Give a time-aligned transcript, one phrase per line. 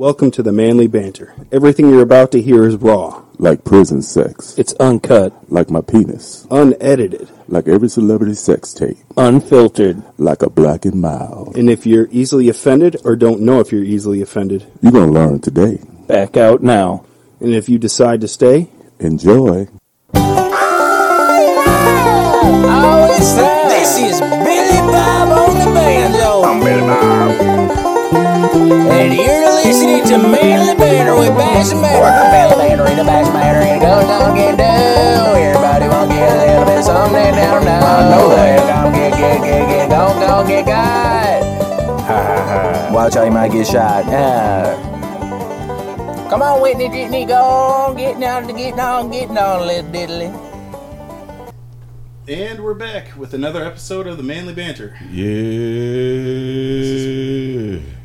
[0.00, 1.34] Welcome to the Manly Banter.
[1.52, 4.56] Everything you're about to hear is raw, Like prison sex.
[4.58, 6.46] It's uncut, Like my penis.
[6.50, 8.96] unedited, Like every celebrity sex tape.
[9.18, 10.02] unfiltered.
[10.16, 11.54] Like a black and mild.
[11.54, 15.40] and if you're easily offended or don't know if you're easily offended, You're gonna learn
[15.40, 15.80] today.
[16.06, 17.04] Back out now.
[17.38, 18.70] and if you decide to stay,
[19.00, 19.68] Enjoy.
[20.14, 20.50] Oh,
[23.18, 23.34] it's.
[23.68, 26.42] This is Billy Bob on the banjo.
[26.44, 27.59] I'm Billy Bob.
[28.54, 32.02] And you're listening to Manly Banter with Bass and Banter.
[32.02, 35.36] Manly Banter in the Bass and Banter and it goes down, get down.
[35.36, 37.82] Everybody want to get a little bit something down, down.
[37.82, 38.58] I know that.
[38.84, 41.40] Go get, get, get, get, go, go, get got.
[42.92, 44.04] Watch how you might get shot.
[44.08, 44.76] Ah.
[46.28, 50.30] Come on, Whitney, Whitney, go on, getting on, getting on, getting on, little diddly.
[52.28, 54.96] and we're back with another episode of the Manly Banter.
[55.10, 55.40] Yeah.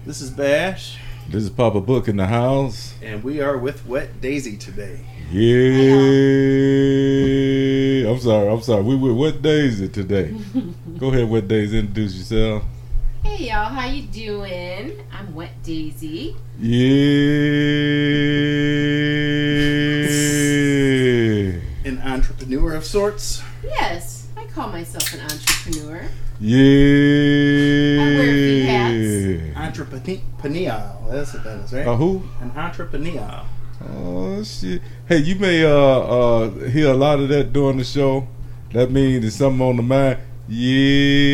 [0.05, 0.97] This is Bash,
[1.29, 2.93] This is Papa Book in the house.
[3.01, 4.99] and we are with Wet Daisy today.
[5.31, 5.95] Yeah.
[8.11, 8.47] I'm sorry.
[8.49, 8.83] I'm sorry.
[8.83, 10.35] We with what day is it today?
[10.99, 11.27] Go ahead.
[11.27, 11.79] Wet Daisy.
[11.79, 12.63] Introduce yourself.
[13.23, 15.01] Hey y'all, how you doing?
[15.11, 16.35] I'm Wet Daisy.
[20.15, 21.59] Yeah.
[21.85, 23.41] An entrepreneur of sorts.
[23.63, 26.07] Yes, I call myself an entrepreneur.
[26.39, 28.01] Yeah.
[28.01, 29.79] I wear a few hats.
[29.79, 30.97] Entrepreneur.
[31.09, 31.87] That's what that is, right?
[31.87, 32.23] Uh, who?
[32.41, 33.41] An entrepreneur.
[33.87, 34.81] Oh shit!
[35.07, 38.27] Hey, you may uh uh hear a lot of that during the show.
[38.73, 40.19] That means there's something on the mind.
[40.47, 41.31] Yeah.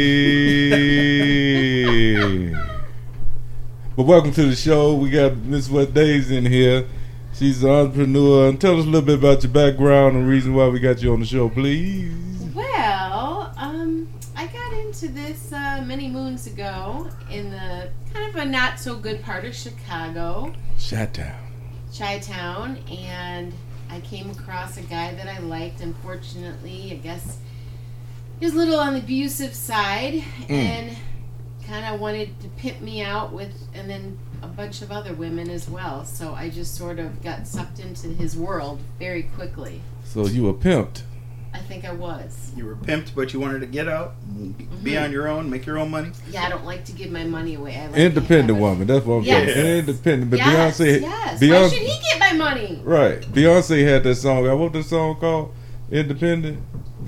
[3.95, 4.95] but welcome to the show.
[4.95, 6.87] We got Miss Wet Days in here.
[7.33, 8.49] She's an entrepreneur.
[8.49, 11.13] And tell us a little bit about your background and reason why we got you
[11.13, 12.30] on the show, please.
[15.01, 18.79] Well, I got into this uh, many moons ago in the kind of a not
[18.79, 21.39] so good part of Chicago, Shut down.
[21.95, 23.53] Chi Town, and
[23.89, 25.81] I came across a guy that I liked.
[25.81, 27.37] Unfortunately, I guess
[28.39, 30.95] he was a little on the abusive side and
[31.67, 35.49] kind of wanted to pimp me out with, and then a bunch of other women
[35.49, 36.05] as well.
[36.05, 39.81] So I just sort of got sucked into his world very quickly.
[40.03, 41.03] So you were pimped.
[41.53, 42.51] I think I was.
[42.55, 44.13] You were pimped, but you wanted to get out,
[44.83, 46.11] be on your own, make your own money.
[46.29, 47.77] Yeah, I don't like to give my money away.
[47.77, 48.61] I like Independent have it.
[48.61, 48.87] woman.
[48.87, 49.53] That's what I'm Yes.
[49.53, 49.79] saying.
[49.79, 50.31] Independent.
[50.31, 51.01] But yes, Beyonce.
[51.01, 51.41] yes.
[51.41, 52.81] Why should he get my money?
[52.83, 53.21] Right.
[53.21, 54.47] Beyonce had that song.
[54.47, 55.53] Uh, What the song called?
[55.91, 56.59] Independent.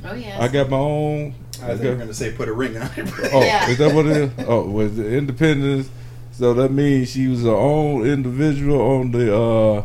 [0.05, 0.41] Oh yes.
[0.41, 1.35] I got my own.
[1.61, 3.09] I think you're going to say put a ring on it.
[3.31, 3.69] Oh, Yeah.
[3.69, 4.31] is that what it is?
[4.47, 5.89] Oh, was it independence?
[6.33, 9.83] So that means she was her own individual on the uh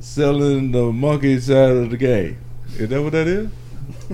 [0.00, 2.38] selling the monkey side of the game.
[2.76, 3.48] Is that what that is?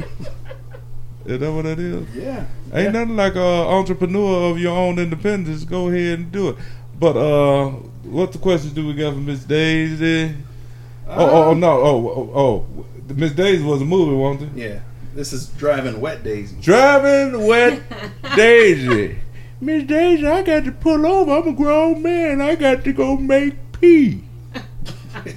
[1.26, 2.14] is that what it is?
[2.14, 2.46] Yeah.
[2.72, 5.64] Ain't nothing like a entrepreneur of your own independence.
[5.64, 6.56] Go ahead and do it.
[6.98, 7.70] But uh,
[8.04, 10.34] what the questions do we got for Miss Daisy?
[11.08, 14.60] oh, oh, oh, no, oh, oh, oh, Miss Daisy was a movie, wasn't it?
[14.60, 14.80] Yeah.
[15.14, 16.56] This is driving Wet Daisy.
[16.60, 17.80] Driving wet
[18.36, 19.18] Daisy.
[19.60, 21.32] Miss Daisy, I got to pull over.
[21.32, 22.40] I'm a grown man.
[22.40, 24.24] I got to go make pee.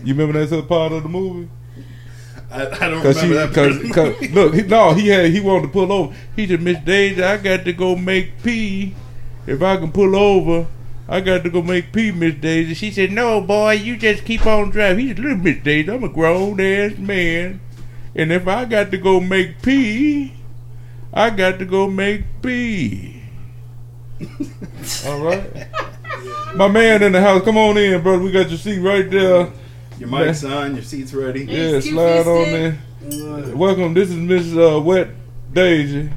[0.03, 1.49] You remember that other part of the movie?
[2.50, 3.53] I, I don't Cause remember that.
[3.53, 6.16] cause, cause look, he, no, he had, he wanted to pull over.
[6.35, 8.96] He said, Miss Daisy, I got to go make pee.
[9.46, 10.68] If I can pull over,
[11.09, 12.74] I got to go make pee, Miss Daisy.
[12.74, 15.00] She said, No, boy, you just keep on driving.
[15.08, 17.59] He said, Look, Miss Daisy, I'm a grown ass man,
[18.16, 20.34] and if I got to go make pee,
[21.14, 23.24] I got to go make pee.
[25.06, 25.68] All right.
[26.56, 28.24] My man in the house, come on in, brother.
[28.24, 29.52] We got your seat right there.
[30.00, 31.46] Your mic's on, your seat's ready.
[31.46, 33.41] Yeah, Scoop slide on Fisted.
[33.47, 33.56] there.
[33.56, 33.94] Welcome.
[33.94, 35.09] This is Miss uh, Wet
[35.52, 36.09] Daisy.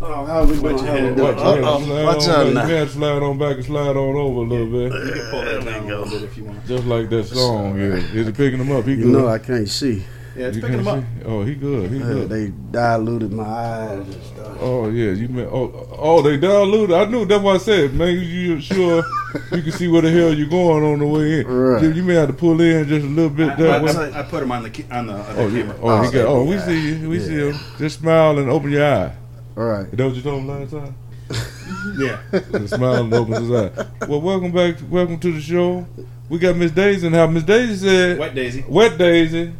[0.00, 0.78] Oh, how we What doing?
[0.78, 1.18] you How we had?
[1.18, 1.60] Watch, you Uh-oh.
[1.60, 2.62] gotta slide Watch on out now.
[2.66, 4.92] You gotta slide on back and slide on over a little bit.
[5.06, 6.66] You can pull that down a little bit if you want.
[6.66, 7.78] Just like that song.
[7.78, 7.84] Yeah.
[7.94, 8.84] Is it picking them up?
[8.84, 9.06] He You good.
[9.12, 10.02] know I can't see.
[10.36, 11.04] Yeah, it's You picking them can't up.
[11.22, 11.24] see?
[11.28, 11.90] Oh, he good.
[11.90, 12.28] He Uh, good.
[12.28, 14.58] they diluted my eyes and stuff.
[14.60, 16.94] Oh yeah, you meant oh oh they diluted.
[16.94, 17.94] I knew that's what I said.
[17.94, 19.02] Man, you sure
[19.52, 21.46] you can see where the hell you're going on the way in.
[21.46, 21.82] Right.
[21.82, 24.12] You, you may have to pull in just a little bit I, that way.
[24.12, 25.62] I, I put them on the ca- on the other Oh, yeah.
[25.62, 25.76] camera.
[25.82, 26.26] oh, he got.
[26.26, 26.66] Oh, we yeah.
[26.66, 27.08] see you.
[27.08, 27.24] We Yeah.
[27.26, 27.54] see him.
[27.78, 29.12] Just smile and open your eye.
[29.56, 29.86] All right.
[29.86, 30.94] Is that what you told him last time?
[31.98, 32.18] Yeah.
[32.52, 33.70] and smile and opens his eye.
[34.08, 34.76] Well, welcome back.
[34.90, 35.86] Welcome to the show.
[36.28, 37.34] We got Miss Daisy and how house.
[37.34, 38.64] Miss Daisy said, Wet Daisy.
[38.68, 39.52] "Wet Daisy."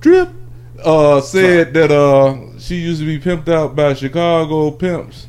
[0.00, 0.30] Drip.
[0.82, 5.26] Uh, said that uh she used to be pimped out by Chicago pimps.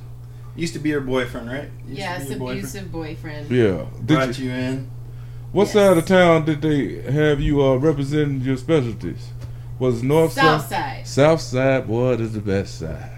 [0.55, 1.69] Used to be her boyfriend, right?
[1.87, 2.59] Used to yes, be your boyfriend.
[2.59, 3.51] abusive boyfriend.
[3.51, 3.85] Yeah.
[4.05, 4.91] Did Brought you, you in.
[5.51, 5.73] what Yes.
[5.73, 9.29] side of town did they have you uh representing your specialties?
[9.79, 11.05] Was it north South side?
[11.05, 11.07] side.
[11.07, 13.09] South side, boy, is the best side.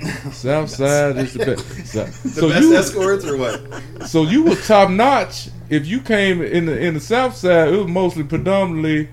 [0.32, 1.86] South Side is the best.
[1.86, 4.06] So, The so best you, escorts or what?
[4.06, 5.48] so you were top notch.
[5.70, 9.08] If you came in the in the South Side, it was mostly predominantly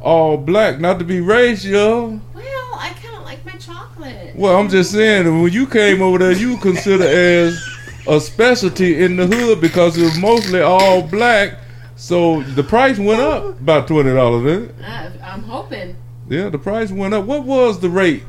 [0.00, 0.80] all black.
[0.80, 2.20] Not to be racial.
[2.34, 4.34] Well, I kind of like my chocolate.
[4.36, 7.62] Well, I'm just saying when you came over there, you consider as
[8.08, 11.58] a specialty in the hood because it was mostly all black.
[11.96, 14.44] So the price went up about twenty dollars.
[14.44, 14.84] Didn't it?
[14.84, 15.96] Uh, I'm hoping.
[16.28, 17.24] Yeah, the price went up.
[17.24, 18.22] What was the rate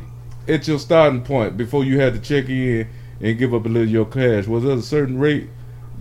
[0.48, 2.88] at your starting point before you had to check in
[3.22, 4.48] and give up a little of your cash?
[4.48, 5.50] Was there a certain rate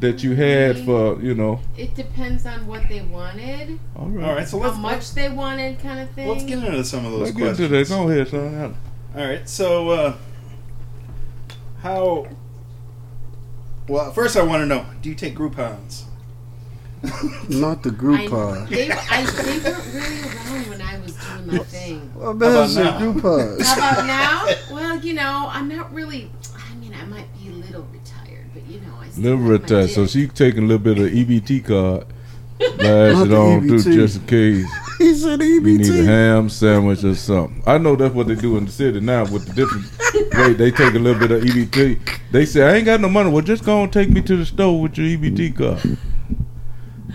[0.01, 1.61] that you had for you know?
[1.77, 5.29] It depends on what they wanted, All right, All right, so how let's much they
[5.29, 6.29] wanted, kind of thing.
[6.29, 7.69] let's get into some of those Let's get questions.
[7.69, 7.89] to that.
[7.89, 8.77] Go ahead, son.
[9.17, 10.17] All right, so uh,
[11.83, 12.27] how?
[13.89, 16.05] Well, first I want to know: Do you take Groupons?
[17.49, 18.69] Not the I, Groupon.
[18.69, 22.13] they, I, they weren't really around when I was doing my thing.
[22.15, 23.01] Well, man, said now?
[23.01, 23.63] Groupons.
[23.63, 24.07] How about
[24.71, 24.75] now?
[24.75, 26.31] Well, you know, I'm not really.
[26.57, 27.27] I mean, I might
[29.17, 29.91] but you know, I still Little have.
[29.91, 30.11] So dick.
[30.11, 32.07] she taking a little bit of EBT card.
[32.61, 34.67] Lash Not it on through just in case
[34.99, 35.45] He said EBT.
[35.67, 37.63] you need a ham sandwich or something.
[37.67, 39.87] I know that's what they do in the city now with the different
[40.35, 40.59] rate.
[40.59, 41.99] They take a little bit of EBT.
[42.33, 43.31] They say I ain't got no money.
[43.31, 45.99] Well, just go and take me to the store with your EBT card.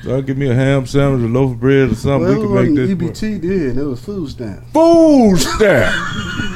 [0.03, 2.27] So I'll give me a ham sandwich, a loaf of bread, or something.
[2.27, 3.41] Well, we can wasn't make this work.
[3.41, 3.77] EBT then.
[3.79, 4.63] It was food stamp.
[4.73, 6.54] food stamp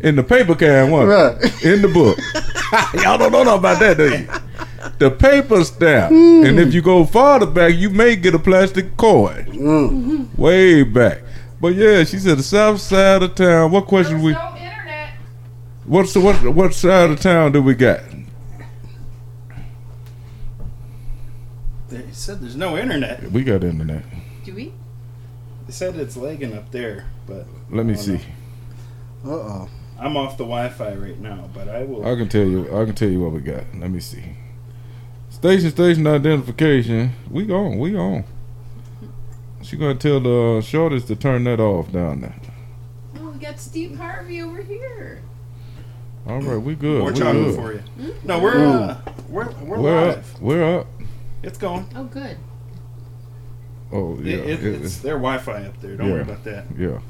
[0.00, 1.64] in the paper can one Right.
[1.64, 2.18] in the book.
[3.02, 4.28] Y'all don't know nothing about that, do you?
[4.98, 9.44] The paper stamp, and if you go farther back, you may get a plastic coin
[9.46, 10.38] Mm.
[10.38, 11.22] way back.
[11.60, 13.70] But yeah, she said the south side of town.
[13.70, 14.32] What question we?
[14.32, 15.10] no internet.
[15.84, 16.36] What's the what?
[16.54, 18.00] What side of town do we got?
[21.88, 23.30] They said there's no internet.
[23.32, 24.04] We got internet.
[24.44, 24.72] Do we?
[25.66, 28.20] They said it's lagging up there, but Let me see.
[29.24, 29.68] Uh oh.
[30.00, 32.06] I'm off the Wi-Fi right now, but I will.
[32.06, 32.64] I can tell you.
[32.76, 33.64] I can tell you what we got.
[33.76, 34.24] Let me see.
[35.28, 37.12] Station station identification.
[37.30, 37.78] We on.
[37.78, 38.24] We on.
[39.62, 42.34] She gonna tell the uh, shortest to turn that off down there.
[43.18, 45.20] Oh, we got Steve Harvey over here.
[46.26, 47.00] All right, we good.
[47.00, 47.56] More we chocolate good.
[47.56, 48.14] for you.
[48.24, 50.34] No, we're uh, we're we're We're live.
[50.34, 50.40] up.
[50.40, 50.86] We're up.
[51.42, 51.86] It's going.
[51.94, 52.38] Oh, good.
[53.92, 54.36] Oh yeah.
[54.36, 55.96] it, it- it's their Wi-Fi up there.
[55.96, 56.64] Don't worry about that.
[56.78, 57.00] yeah.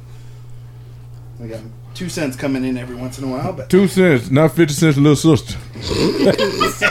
[1.38, 1.60] We got
[1.94, 4.96] two cents coming in every once in a while, but Two cents, not fifty cents,
[4.96, 5.58] little sister.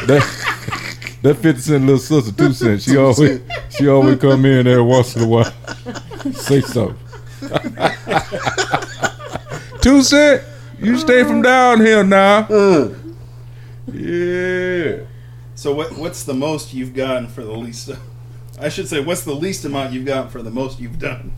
[0.07, 2.83] that that fifty cent little sister, two cents.
[2.83, 5.51] She always she always come in there once in a while.
[6.33, 6.97] Say something.
[9.81, 10.43] two cent.
[10.79, 12.47] You stay from down here now.
[13.91, 14.99] Yeah.
[15.55, 15.97] so what?
[15.97, 17.91] What's the most you've gotten for the least?
[18.61, 21.31] I should say, what's the least amount you've gotten for the most you've done?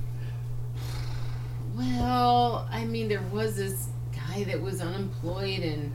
[1.82, 5.92] Well, I mean, there was this guy that was unemployed and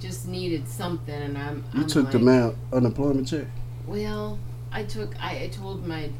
[0.00, 1.64] just needed something, and I'm.
[1.74, 3.46] you I'm took like, the man unemployment check.
[3.86, 4.38] Well,
[4.72, 5.14] I took.
[5.22, 6.12] I, I told him I'd,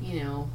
[0.00, 0.48] you know,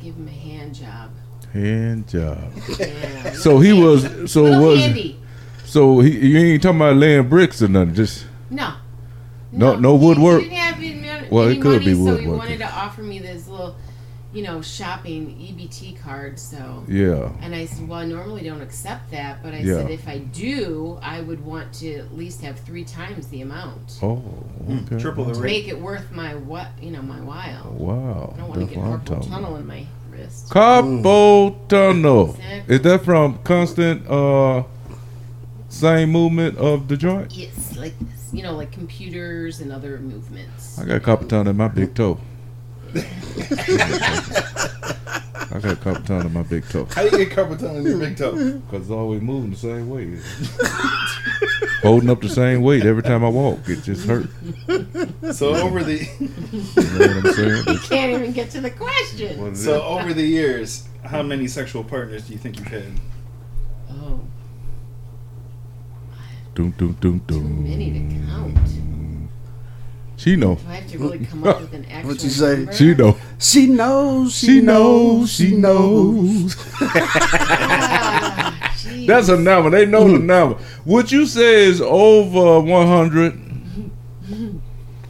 [0.00, 1.10] give him a hand job.
[1.52, 2.38] Hand job.
[2.78, 4.30] Yeah, So he was.
[4.32, 4.80] So little was.
[4.80, 5.18] handy.
[5.64, 6.18] So he.
[6.28, 7.94] You ain't talking about laying bricks or nothing.
[7.94, 8.26] Just.
[8.50, 8.74] No.
[9.52, 10.42] No- no he- woodwork?
[10.42, 10.76] He didn't have
[11.22, 13.74] any, Well, it could money, be so he wanted to offer me this little,
[14.32, 16.38] you know, shopping EBT card.
[16.38, 17.30] So, Yeah.
[17.42, 19.74] and I said, well, I normally don't accept that, but I Yeah.
[19.74, 23.98] said if I do, I would want to at least have three times the amount
[24.02, 24.22] Oh.
[24.70, 24.98] Okay.
[24.98, 25.64] Triple the to rate.
[25.64, 27.74] make it worth my what, you know, my while.
[27.76, 28.32] Wow.
[28.34, 30.48] I don't want to get carpal tunnel in my wrist.
[30.48, 32.30] Carpal tunnel.
[32.36, 32.74] Exactly.
[32.76, 34.62] Is that from constant uh
[35.68, 37.36] same movement of the joint?
[37.36, 40.78] It's like this, you know, like computers and other movements.
[40.78, 42.18] I got carpal tunnel in my big toe.
[45.52, 46.86] I got carpal tunnel in my big toe.
[46.92, 48.32] How do you get carpal tunnel in your big toe?
[48.34, 50.18] Because it's always moving the same way.
[51.82, 53.60] Holding up the same weight every time I walk.
[53.68, 54.28] It just hurt.
[55.34, 57.78] So over the You know what I'm saying?
[57.84, 59.40] Can't even get to the question.
[59.40, 59.82] What is so it?
[59.82, 62.92] over the years, how many sexual partners do you think you've had?
[63.90, 64.20] Oh,
[66.54, 68.58] Doom, doom, doom, too many to count.
[70.20, 70.58] She know.
[70.68, 72.56] I have to really come up with an actual What'd you say?
[72.56, 72.72] number?
[72.74, 73.16] She know.
[73.38, 74.34] She knows.
[74.34, 75.32] She, She knows.
[75.32, 76.56] She knows.
[76.82, 79.06] Ah, jeez.
[79.06, 79.70] That's a number.
[79.70, 80.58] They know the number.
[80.84, 83.40] What you say is over 100.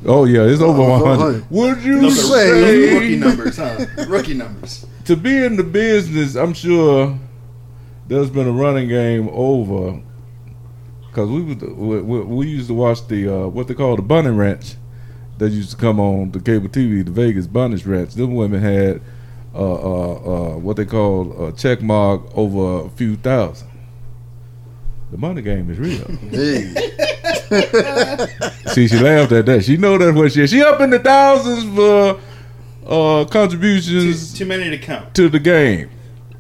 [0.06, 1.50] Oh, yeah, it's over Oh, 100.
[1.50, 3.84] Would you Those are say- rookie numbers, huh?
[4.08, 4.86] Rookie numbers.
[5.06, 7.18] to be in the business, I'm sure
[8.06, 10.00] there's been a running game over
[11.08, 14.02] because we, was- we we we used to watch the uh, what they call the
[14.02, 14.76] Bunny Ranch
[15.40, 18.14] that used to come on the cable TV, the Vegas Bunny Ranch.
[18.14, 19.00] Them women had
[19.54, 20.12] uh, uh,
[20.52, 23.68] uh, what they call a check mark over a few thousand.
[25.10, 26.06] The money game is real.
[28.74, 29.64] See, she laughed at that.
[29.64, 30.46] She know that's what she.
[30.46, 32.20] She up in the thousands for
[32.86, 35.14] uh, contributions too many to count.
[35.14, 35.90] to the game.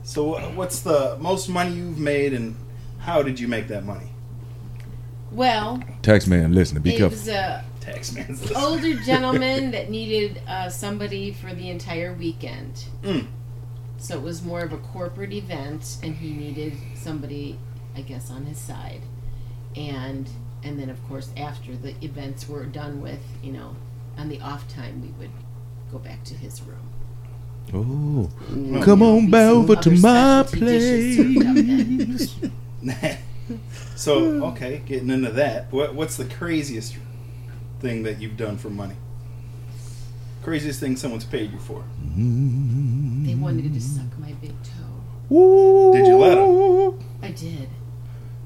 [0.04, 2.54] So, what's the most money you've made, and
[2.98, 4.06] how did you make that money?
[5.32, 6.80] Well, Tax man, listen.
[6.80, 7.16] Be it careful.
[7.16, 12.84] was a Taxman's older gentleman that needed uh, somebody for the entire weekend.
[13.02, 13.26] Mm.
[13.98, 17.58] So it was more of a corporate event, and he needed somebody,
[17.94, 19.02] I guess, on his side.
[19.76, 20.28] And
[20.62, 23.76] and then of course after the events were done with, you know,
[24.18, 25.30] on the off time we would
[25.90, 26.88] go back to his room.
[27.72, 28.82] Oh, Mm.
[28.82, 32.16] come on back over to my specialty dishes served up then.
[32.82, 33.16] place.
[33.96, 35.70] so, okay, getting into that.
[35.72, 36.96] What, what's the craziest
[37.80, 38.94] thing that you've done for money?
[40.42, 41.84] Craziest thing someone's paid you for?
[42.16, 45.92] They wanted to suck my big toe.
[45.92, 46.98] Did you let 'em?
[47.22, 47.68] I did.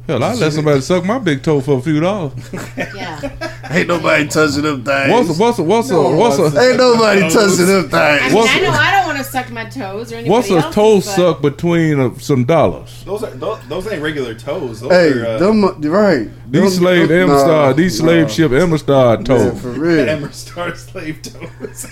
[0.07, 2.33] Hell, I let somebody suck my big toe for a few dollars.
[2.77, 3.21] Yeah.
[3.71, 5.11] ain't nobody touching them things.
[5.11, 8.19] What's a, what's a, what's a, No, what's what's a, ain't nobody touching them I
[8.19, 8.33] things.
[8.33, 10.55] mean, What's- I know I don't want to suck my toes or anybody what's a
[10.57, 13.03] else's, toe but- suck between uh, some dollars?
[13.05, 14.81] Those are those, those ain't regular toes.
[14.81, 16.29] Those Hey, are uh, them right.
[16.51, 18.29] These Them- slave them- Amstar, nah, these slave nah.
[18.29, 19.61] ship Amstar Man, toes.
[19.63, 20.09] for real.
[20.15, 21.87] Emmer Star slave toes.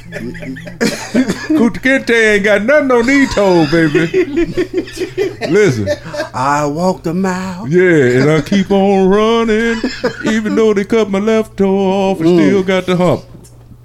[1.49, 4.07] Kunta Kinte ain't got nothing on these toes, baby.
[5.51, 5.89] Listen,
[6.35, 7.67] I walked a mile.
[7.69, 9.81] yeah, and I keep on running,
[10.33, 13.25] even though they cut my left toe off, and still got the hump.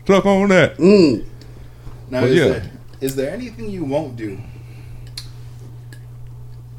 [0.05, 0.77] Suck on that.
[0.77, 1.25] Mm.
[2.09, 2.47] now, But is, yeah.
[2.47, 2.71] there,
[3.01, 4.39] is there anything you won't do?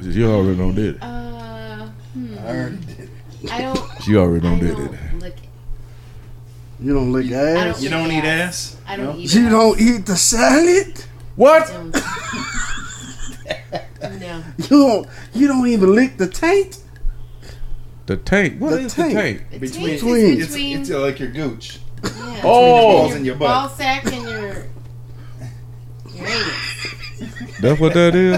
[0.01, 1.03] She already done did it.
[1.03, 2.39] Uh, hmm.
[2.39, 3.11] I already did.
[3.43, 3.53] it.
[3.53, 4.03] I don't.
[4.03, 5.15] She already I done did don't it.
[5.21, 5.37] lick.
[6.81, 7.75] You don't lick ass.
[7.75, 8.77] don't You don't eat eat ass.
[8.87, 9.17] I don't No?
[9.17, 9.35] eat.
[9.35, 9.53] You ass.
[9.53, 11.05] don't eat the salad.
[11.37, 11.67] What?
[11.69, 11.95] Don't.
[14.21, 14.43] no.
[14.59, 15.09] You don't.
[15.35, 16.79] You don't even lick the taint.
[18.09, 18.59] The tank.
[18.59, 19.13] What The is tank.
[19.15, 19.43] the tank?
[19.51, 20.41] The Between, taint is Between.
[20.41, 20.81] it's, between.
[20.81, 21.79] it's uh, like your gooch.
[22.03, 22.93] yeah, Oh.
[23.03, 23.49] balls in your butt.
[23.49, 24.65] ball sack and your
[26.15, 27.59] your anus.
[27.61, 28.33] That's what that is?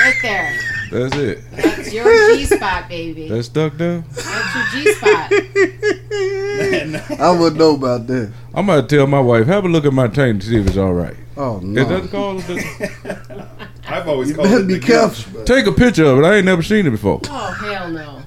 [0.00, 0.58] Right there.
[0.90, 1.50] That's it.
[1.52, 2.04] That's your
[2.36, 3.28] G spot, baby.
[3.28, 4.04] That's stuck down?
[4.12, 5.32] That's your G spot.
[7.20, 8.32] I wouldn't know about that.
[8.54, 10.76] I'm gonna tell my wife, have a look at my tank to see if it's
[10.78, 11.16] all right.
[11.36, 11.82] Oh no.
[11.82, 12.00] Is no.
[12.00, 12.40] that called?
[12.42, 13.48] the-
[13.88, 15.32] I've always You called better it be the careful.
[15.32, 16.24] gooch, but Take a picture of it.
[16.24, 17.20] I ain't never seen it before.
[17.28, 18.21] Oh hell no.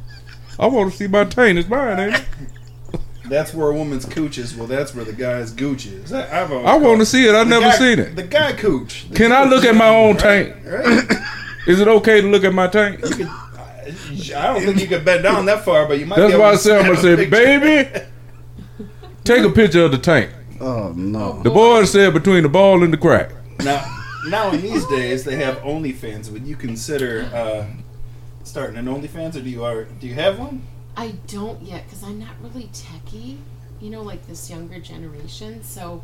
[0.60, 1.58] I want to see my tank.
[1.60, 2.26] It's mine, ain't it?
[3.30, 4.56] That's where a woman's cooch is.
[4.56, 6.14] Well, that's where the guy's gooch is.
[6.14, 7.34] I, I've I want to see it.
[7.34, 8.16] I've never guy- seen it.
[8.16, 9.10] The guy cooch.
[9.10, 10.56] The Can I look at my own Right, tank?
[10.64, 11.20] Right.
[11.66, 13.04] Is it okay to look at my tank?
[13.04, 16.18] I don't think you could bend down that far, but you might.
[16.18, 17.90] That's be able why I to said I'm gonna say, baby,
[19.24, 20.30] take a picture of the tank.
[20.62, 21.42] Oh no.
[21.42, 23.32] The boy said between the ball and the crack.
[23.64, 23.84] Now,
[24.28, 26.32] now in these days they have OnlyFans.
[26.32, 27.66] Would you consider uh,
[28.46, 30.62] starting an OnlyFans, or do you are do you have one?
[30.98, 33.38] I don't yet because I'm not really techie,
[33.82, 35.62] you know, like this younger generation.
[35.64, 36.02] So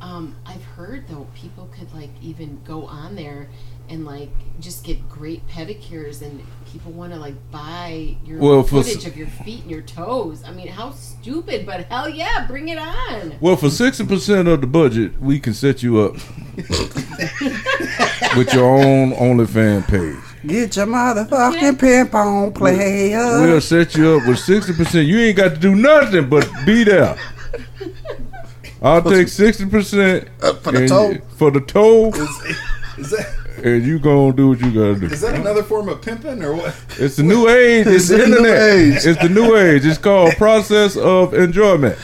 [0.00, 3.48] um, I've heard though people could like even go on there
[3.88, 6.40] and like just get great pedicures and
[6.72, 10.42] people want to like buy your Well, footage s- of your feet and your toes.
[10.44, 13.34] I mean, how stupid, but hell yeah, bring it on.
[13.40, 16.14] Well, for sixty percent of the budget, we can set you up
[18.36, 20.18] with your own OnlyFans page.
[20.46, 23.40] Get your motherfucking pimp on player.
[23.42, 25.06] We'll set you up with sixty percent.
[25.06, 27.16] You ain't got to do nothing but be there.
[28.82, 30.28] I'll take sixty percent
[30.62, 31.14] for the toe.
[31.36, 32.18] for the toe, Is,
[32.98, 33.26] is that
[33.64, 35.06] and you gonna do what you gotta do.
[35.06, 36.74] is that another form of pimping or what?
[36.98, 37.86] It's the new age.
[37.86, 38.70] It's, It's the the new internet.
[38.70, 39.06] age.
[39.06, 39.86] It's the new age.
[39.86, 41.96] It's called process of enjoyment.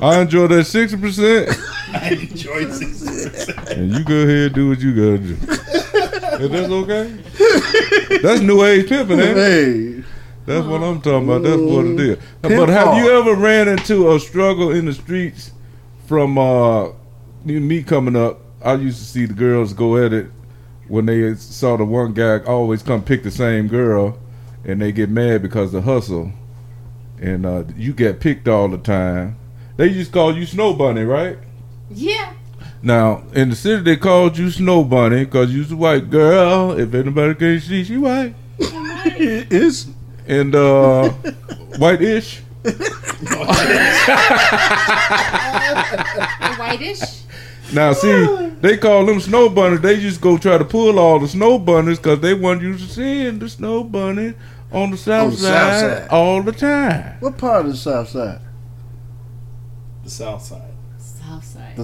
[0.00, 1.50] I enjoy that sixty percent,
[1.94, 3.68] I enjoy sixty percent.
[3.70, 5.36] and you go ahead and do what you gotta do.
[6.40, 8.18] If that's okay.
[8.22, 9.36] That's new age pimping, ain't it?
[9.36, 10.04] Hey.
[10.46, 11.42] That's what I'm talking about.
[11.42, 12.18] That's what it is.
[12.42, 15.50] Pimp but have you ever ran into a struggle in the streets
[16.06, 16.90] from uh,
[17.44, 18.40] me coming up?
[18.62, 20.28] I used to see the girls go at it
[20.88, 24.18] when they saw the one guy always come pick the same girl,
[24.64, 26.32] and they get mad because of the hustle,
[27.20, 29.36] and uh, you get picked all the time.
[29.76, 31.38] They used to call you Snow Bunny, right?
[31.90, 32.34] Yeah.
[32.86, 36.70] Now in the city they called you Snow Bunny because you's a white girl.
[36.78, 39.88] If anybody can see, she white It is.
[40.28, 41.08] and uh,
[41.78, 42.42] white-ish.
[46.58, 47.22] Whitish.
[47.72, 49.80] Now, see, they call them snow bunnies.
[49.80, 52.82] They just go try to pull all the snow bunnies because they want you to
[52.84, 54.34] see the snow bunny
[54.72, 56.08] on the south, On the side, south side.
[56.10, 57.16] all the time.
[57.20, 58.40] What part of the south side?
[60.04, 60.65] The South Side.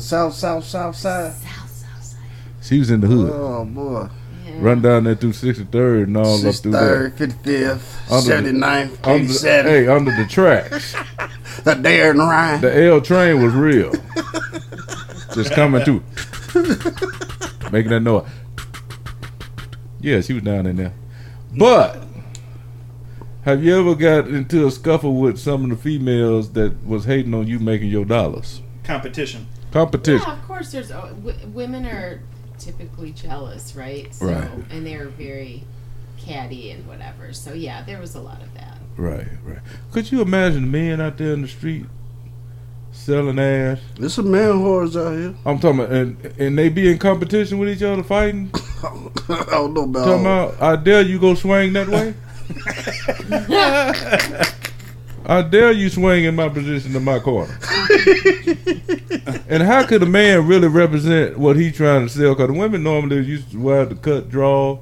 [0.00, 0.62] South side.
[0.62, 1.32] The south, south, south side.
[1.34, 2.20] South, south side.
[2.62, 3.30] She was in the hood.
[3.32, 4.08] Oh boy.
[4.46, 4.52] Yeah.
[4.60, 7.10] Run down there through 63rd and all up through there.
[7.10, 9.62] 63rd, 55th, Under the- 79th, Under, 87th.
[9.64, 10.94] hey, under the tracks.
[11.64, 12.60] The Dan Ryan.
[12.62, 13.92] The L train was real.
[15.34, 16.02] Just coming through.
[17.70, 18.26] Making that noise.
[20.00, 20.94] Yeah, she was down in there.
[21.56, 22.02] But
[23.42, 27.34] have you ever got into a scuffle with some of the females that was hating
[27.34, 28.62] on you making your dollars?
[28.82, 29.46] Competition.
[29.72, 30.24] Competition.
[30.26, 30.72] Yeah, of course.
[30.72, 32.20] There's w- women are
[32.58, 34.12] typically jealous, right?
[34.14, 34.48] So, Right.
[34.70, 35.64] And they're very
[36.18, 37.32] catty and whatever.
[37.32, 38.78] So yeah, there was a lot of that.
[38.96, 39.58] Right, right.
[39.90, 41.86] Could you imagine men out there in the street
[42.92, 43.80] selling ass?
[43.98, 45.34] There's some man whores out here.
[45.46, 48.50] I'm talking about, and, and they be in competition with each other fighting?
[48.82, 50.04] I don't know about.
[50.04, 52.14] Talking about, I dare you go swing that way.
[55.26, 57.56] I dare you swing in my position in my corner.
[59.48, 62.34] and how could a man really represent what he's trying to sell?
[62.34, 64.78] Because the women normally used to wear the cut draw,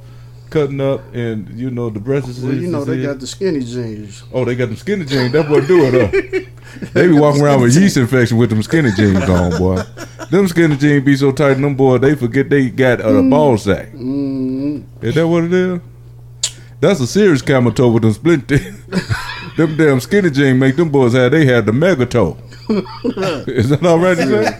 [0.48, 2.40] cutting up, and you know the breasts.
[2.40, 4.22] Well, you know they got the skinny jeans.
[4.32, 5.32] Oh, they got them skinny jeans.
[5.32, 6.40] That's what do it, huh?
[6.94, 9.82] They be walking around with yeast infection with them skinny jeans on, boy.
[10.30, 13.90] Them skinny jeans be so tight, them boy, they forget they got a ball sack.
[13.90, 15.80] Mm, Is that what it is?
[16.80, 18.42] That's a serious camel toe with them split.
[19.56, 22.36] them damn skinny jeans make them boys have they had the mega toe.
[23.48, 24.54] Is that all right to say?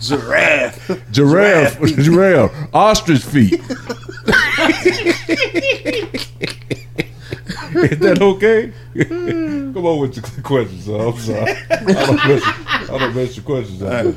[0.00, 1.10] giraffe.
[1.10, 3.60] Giraffe, giraffe, ostrich feet.
[7.72, 8.72] Is that okay?
[8.94, 9.72] Hmm.
[9.72, 11.00] Come on with your questions, son.
[11.00, 11.52] I'm sorry.
[11.70, 14.16] I don't mess, I don't mess your questions up.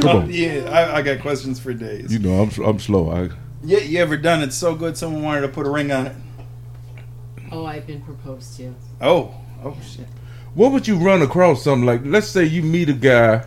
[0.00, 0.30] Come on.
[0.32, 2.12] yeah, I, I got questions for days.
[2.12, 3.10] You know, I'm I'm slow.
[3.10, 3.30] I
[3.62, 6.16] Yeah, you ever done it so good someone wanted to put a ring on it?
[7.52, 8.74] Oh, I've been proposed to.
[9.00, 10.06] Oh, oh shit.
[10.54, 12.02] What would you run across something like?
[12.04, 13.44] Let's say you meet a guy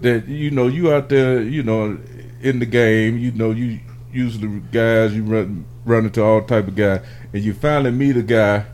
[0.00, 1.98] that you know you out there, you know,
[2.40, 3.18] in the game.
[3.18, 3.80] You know, you
[4.12, 7.00] usually guys you run run into all type of guy,
[7.32, 8.66] and you finally meet a guy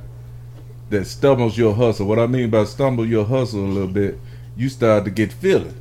[0.90, 2.06] that stumbles your hustle.
[2.06, 4.18] What I mean by stumble your hustle a little bit,
[4.56, 5.79] you start to get feelings.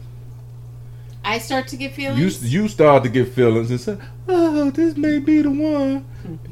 [1.23, 2.43] I start to get feelings.
[2.43, 6.05] you you start to get feelings and say, "Oh, this may be the one,"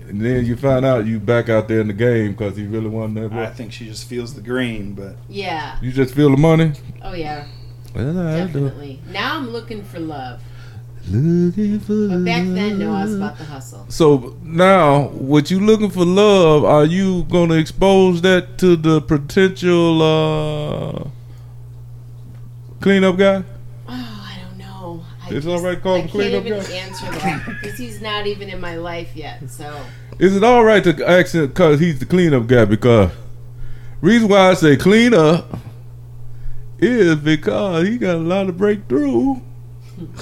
[0.07, 2.89] and then you find out you back out there in the game because he really
[2.89, 3.39] wanted that.
[3.39, 5.77] I think she just feels the green, but yeah.
[5.81, 6.73] You just feel the money.
[7.01, 7.47] Oh yeah.
[7.95, 8.45] Well, I do.
[8.45, 8.99] Definitely.
[9.09, 10.41] Now I'm looking for love.
[11.09, 13.85] Looking for But back then, no, I was about the hustle.
[13.87, 16.65] So now, what you looking for love?
[16.65, 21.07] Are you gonna expose that to the potential uh,
[22.81, 23.43] cleanup guy?
[25.31, 26.71] It's just- all right, call I him can't cleanup even guy?
[26.73, 29.49] answer that because he's not even in my life yet.
[29.49, 29.79] So
[30.19, 32.65] Is it all right to ask him because he's the cleanup guy?
[32.65, 33.11] Because
[34.01, 35.57] reason why I say clean up
[36.79, 39.35] is because he got a lot of breakthrough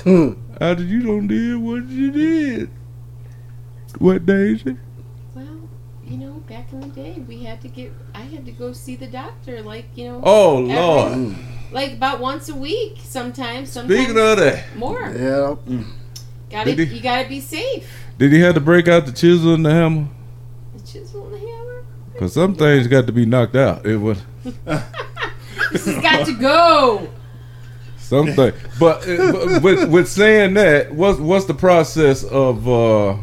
[0.61, 2.69] after you don't did what you did.
[3.99, 4.77] What Daisy?
[5.33, 5.69] well,
[6.05, 7.91] you know, back in the day, we had to get.
[8.13, 10.21] I had to go see the doctor, like you know.
[10.23, 11.35] Oh every- Lord!
[11.71, 13.71] Like about once a week, sometimes.
[13.71, 15.01] Sometimes Speaking of that, more.
[15.09, 15.55] Yeah.
[16.49, 17.89] Got to he- You got to be safe.
[18.17, 20.07] did he have to break out the chisel and the hammer?
[20.75, 21.85] The chisel and the hammer.
[22.19, 23.85] Cause some things got to be knocked out.
[23.85, 24.19] It was
[25.71, 27.09] This has got to go.
[27.97, 28.53] something.
[28.79, 33.17] but, uh, but with with saying that, what's what's the process of uh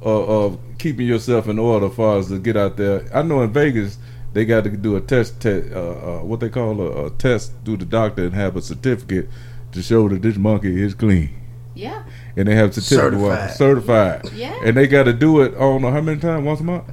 [0.00, 3.04] of, of keeping yourself in order as far as to get out there?
[3.14, 3.98] I know in Vegas
[4.32, 7.52] they got to do a test, te- uh, uh, what they call a, a test
[7.64, 9.28] do the doctor and have a certificate
[9.72, 11.30] to show that this monkey is clean.
[11.74, 12.04] Yeah.
[12.36, 13.50] And they have certificate Certified.
[14.22, 14.32] certified.
[14.34, 14.58] Yeah.
[14.64, 16.44] And they got to do it on how many times?
[16.44, 16.84] Once a month.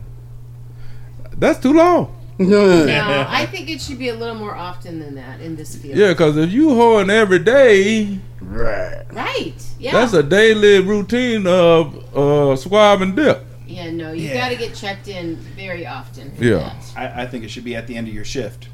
[1.38, 2.16] That's too long.
[2.38, 5.98] No, I think it should be a little more often than that in this field.
[5.98, 9.04] Yeah, because if you hoeing every day, right.
[9.12, 9.54] Right.
[9.80, 9.94] Yeah.
[9.94, 13.46] that's a daily routine of uh, swab and dip.
[13.76, 13.92] Yeah.
[13.92, 14.34] No, you Yeah.
[14.36, 16.32] got to get checked in very often.
[16.36, 16.58] For Yeah.
[16.96, 17.16] That.
[17.18, 18.68] I, I think it should be at the end of your shift.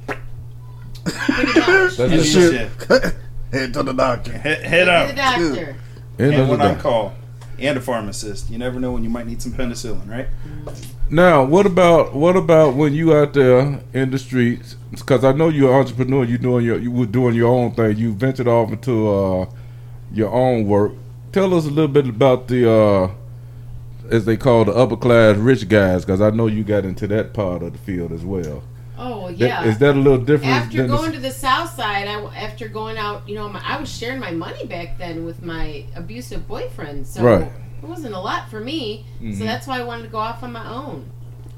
[1.04, 1.68] Pretty much.
[1.68, 2.70] That's End of your Shit.
[2.80, 3.16] shift.
[3.52, 4.32] Head to the doctor.
[4.32, 5.10] Head, head Go out.
[5.10, 5.76] to the doctor.
[6.20, 6.82] end And the when on day.
[6.82, 7.14] call.
[7.60, 8.50] And a pharmacist.
[8.50, 10.28] You never know when you might need some penicillin, right?
[11.12, 14.78] Now, what about what about when you out there in the streets?
[14.90, 16.24] Because I know you're an entrepreneur.
[16.24, 17.98] You doing your you were doing your own thing.
[17.98, 19.46] You ventured off into uh,
[20.12, 20.94] your own work.
[21.34, 23.12] Tell us a little bit about the uh,
[24.12, 26.06] as they call the upper class rich guys.
[26.06, 28.63] Because I know you got into that part of the field as well.
[28.97, 29.63] Oh That- yeah.
[29.63, 30.54] Is that a little different?
[30.54, 33.62] after than the- going to the south side I, after going out you know my,
[33.65, 37.47] i was sharing my money back then with my abusive boyfriend so Right.
[37.82, 39.38] it wasn't a lot for me Mhm.
[39.39, 41.10] so that's why i wanted to go off on my own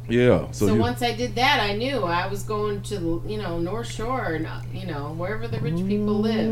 [0.09, 0.47] yeah.
[0.51, 3.59] So, so, you, once i did that i knew i was going to you know
[3.59, 6.51] north shore and uh, you know wherever the rich people live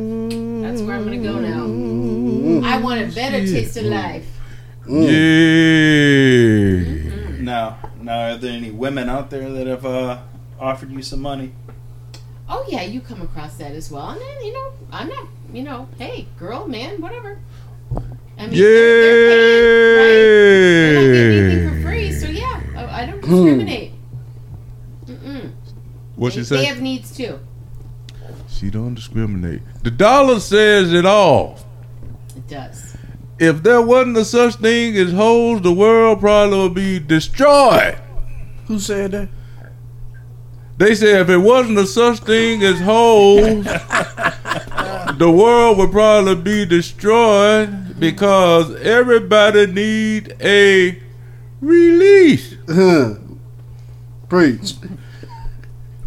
[0.63, 3.55] that's where i'm gonna go now i want a better shit.
[3.55, 4.25] taste of life
[4.87, 6.83] Yeah.
[7.39, 10.19] Now, now, are there any women out there that have uh,
[10.59, 11.51] offered you some money?
[12.49, 14.09] Oh yeah, you come across that as well.
[14.09, 15.27] And then you know, I'm not.
[15.53, 17.37] You know, hey, girl, man, whatever.
[18.37, 20.81] I mean, they're, they're paying, right?
[20.81, 23.91] They're not getting anything for free, so yeah, I, I don't discriminate.
[25.05, 25.51] Mm-mm.
[26.15, 26.65] What They, she they say?
[26.65, 27.39] have needs too.
[28.49, 29.61] She don't discriminate.
[29.83, 31.59] The dollar says it all.
[32.37, 32.90] It does.
[33.41, 37.97] If there wasn't a such thing as hoes, the world probably would be destroyed.
[38.67, 39.29] Who said that?
[40.77, 43.63] They said if it wasn't a such thing as hoes,
[45.17, 51.01] the world would probably be destroyed because everybody need a
[51.61, 52.57] release.
[54.29, 54.75] Preach.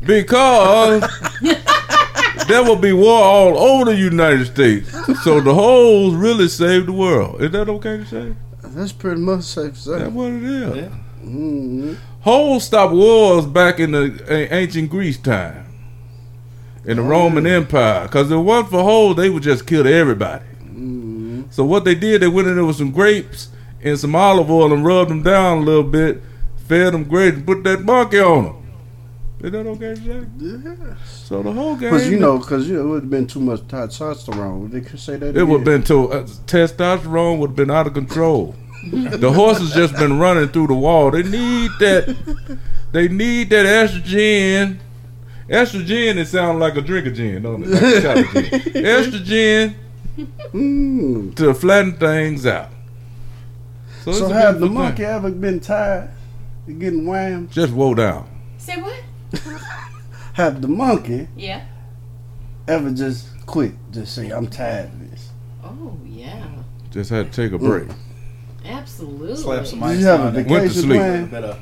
[0.06, 1.02] Because
[2.48, 4.90] there will be war all over the United States.
[5.22, 7.42] So the holes really saved the world.
[7.42, 8.34] Is that okay to say?
[8.62, 9.98] That's pretty much safe to say.
[9.98, 10.76] That's what it is.
[10.76, 10.88] Yeah.
[11.22, 11.94] Mm-hmm.
[12.20, 15.66] Hoes stopped wars back in the a- ancient Greece time,
[16.84, 18.04] in the Roman Empire.
[18.04, 20.44] Because if it wasn't for holes, they would just kill everybody.
[21.50, 23.48] So what they did, they went in there with some grapes
[23.82, 26.20] and some olive oil and rubbed them down a little bit,
[26.66, 28.63] fed them grapes, and put that monkey on them.
[29.44, 30.26] Is that okay to say?
[30.38, 30.94] Yeah.
[31.04, 31.90] So the whole game.
[31.90, 34.70] Because you know, because you know, it would have been too much testosterone.
[34.70, 35.36] They could say that.
[35.36, 38.54] It would have been too uh, testosterone would have been out of control.
[38.90, 41.10] the horses just been running through the wall.
[41.10, 42.58] They need that.
[42.92, 44.78] They need that estrogen.
[45.48, 46.16] Estrogen.
[46.16, 47.68] It sounds like a drink of gin, don't it?
[47.68, 48.44] Like a shot of gin.
[48.84, 49.74] Estrogen
[50.52, 51.34] Mm.
[51.34, 52.68] to flatten things out.
[54.06, 55.06] it's So a have the monkey thing.
[55.06, 56.10] ever been tired
[56.68, 57.50] of getting whammed?
[57.50, 58.28] Just woe down.
[58.58, 59.02] Say what?
[60.34, 61.64] Have the monkey Yeah.
[62.68, 63.72] ever just quit?
[63.92, 65.30] Just say, I'm tired of this.
[65.62, 66.46] Oh yeah.
[66.90, 67.88] Just had to take a break.
[68.64, 69.36] Absolutely.
[69.36, 70.46] Slap some ice you have a on it.
[70.46, 71.00] Went to vacation sleep.
[71.00, 71.26] A plan?
[71.30, 71.56] bit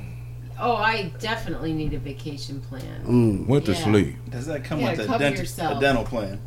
[0.61, 3.05] Oh, I definitely need a vacation plan.
[3.05, 3.47] Mm.
[3.47, 3.83] Went to Yeah.
[3.85, 4.17] sleep.
[4.31, 5.79] Does that come Yeah, with a, cover dent- yourself.
[5.79, 6.39] a dental plan?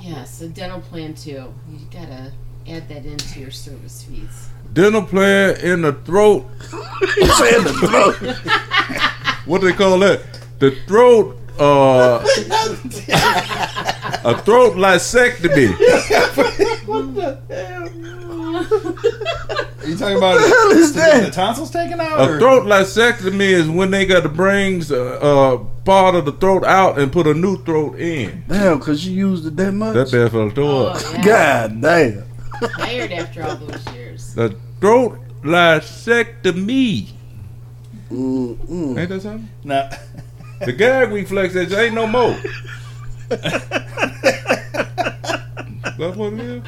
[0.00, 1.52] Yes, a dental plan too.
[1.70, 2.32] You gotta
[2.68, 4.48] add that into your service fees.
[4.72, 6.46] Dental plan in the throat.
[6.60, 9.10] Say the throat.
[9.50, 10.20] What do they call that?
[10.60, 11.36] The throat.
[11.58, 12.22] Uh,
[14.24, 15.70] a throat lysectomy.
[16.86, 17.88] What the hell?
[19.82, 21.24] Are you talking about the, hell is to that?
[21.24, 22.20] the tonsils taken out?
[22.20, 26.32] A or- throat lysectomy is when they got to bring uh, uh, part of the
[26.32, 28.44] throat out and put a new throat in.
[28.46, 29.94] Damn, because you used it that much?
[29.94, 31.22] That bad fella throw Oh, yeah.
[31.24, 32.22] God damn.
[32.78, 34.32] Tired after all those years.
[34.32, 37.14] The throat lysectomy.
[38.10, 38.98] Mm-mm.
[38.98, 39.48] Ain't that something?
[39.64, 39.90] Nah.
[40.60, 42.36] The gag reflex says ain't no more.
[46.00, 46.64] That's what it is.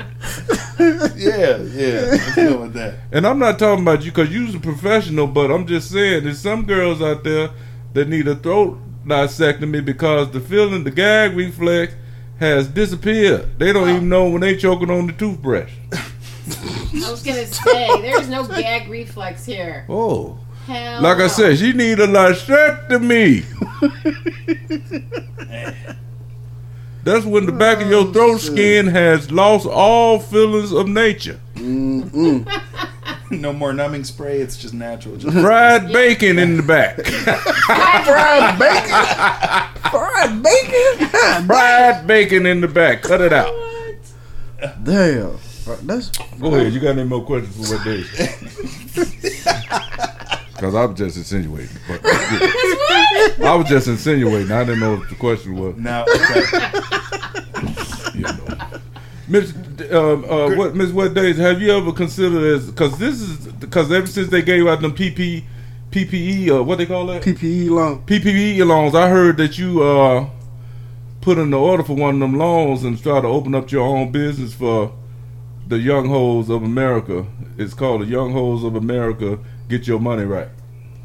[1.16, 2.00] yeah, yeah.
[2.11, 2.94] Let's go with that.
[3.12, 6.40] And I'm not talking about you because you're a professional, but I'm just saying there's
[6.40, 7.50] some girls out there
[7.92, 11.94] that need a throat dissectomy because the feeling, the gag reflex
[12.38, 13.59] has disappeared.
[13.59, 15.72] They don't even know when they choking on the toothbrush.
[15.94, 19.87] I was gonna say there's no gag reflex here.
[19.88, 20.38] Oh.
[20.66, 23.42] Hell Like I said, she need a lysectomy.
[27.05, 31.40] That's when the back of your oh, throat skin has lost all feelings of nature.
[33.33, 34.40] No more numbing spray.
[34.42, 35.16] It's just natural.
[35.16, 36.96] Just Fried bacon in the back.
[38.05, 38.90] Fried bacon?
[39.90, 41.09] Fried bacon?
[41.46, 43.01] Fried bacon in the back.
[43.03, 43.51] Cut it out.
[44.85, 45.38] damn.
[45.85, 46.75] That's Go ahead.
[46.75, 48.03] You got any more questions for what day?
[50.62, 51.77] Because I'm just insinuating.
[51.88, 54.53] But I was just insinuating.
[54.53, 55.77] I didn't know what the question was.
[55.77, 56.05] now.
[56.05, 56.42] Okay.
[58.14, 58.79] You know.
[59.27, 59.53] Miss,
[59.90, 61.37] um, uh, what Miss What Days?
[61.38, 64.94] Have you ever considered as because this is because ever since they gave out them
[64.94, 65.42] PP,
[65.90, 68.07] PPE or what they call that PPE loan.
[68.07, 70.31] PPE loans, I heard that you uh
[71.22, 73.83] put in the order for one of them loans and try to open up your
[73.83, 74.92] own business for
[75.66, 77.27] the young hoes of America.
[77.59, 79.40] It's called the Young Hoes of America.
[79.73, 80.49] Get your money right.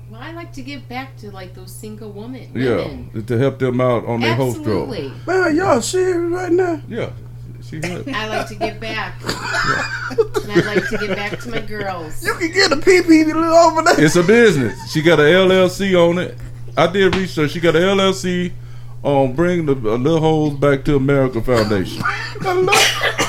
[0.09, 2.51] Well, I like to give back to like those single women.
[2.53, 3.25] Yeah, women.
[3.25, 4.87] to help them out on their host role.
[4.87, 6.81] Man, y'all serious right now?
[6.85, 7.11] Yeah,
[7.63, 8.09] she had.
[8.09, 9.21] I like to give back.
[9.23, 12.21] and I like to give back to my girls.
[12.21, 14.03] You can get a PPE over there.
[14.03, 14.91] It's a business.
[14.91, 16.37] She got a LLC on it.
[16.75, 17.51] I did research.
[17.51, 18.51] She got a LLC
[19.01, 22.03] on bring the uh, little Holes back to America Foundation.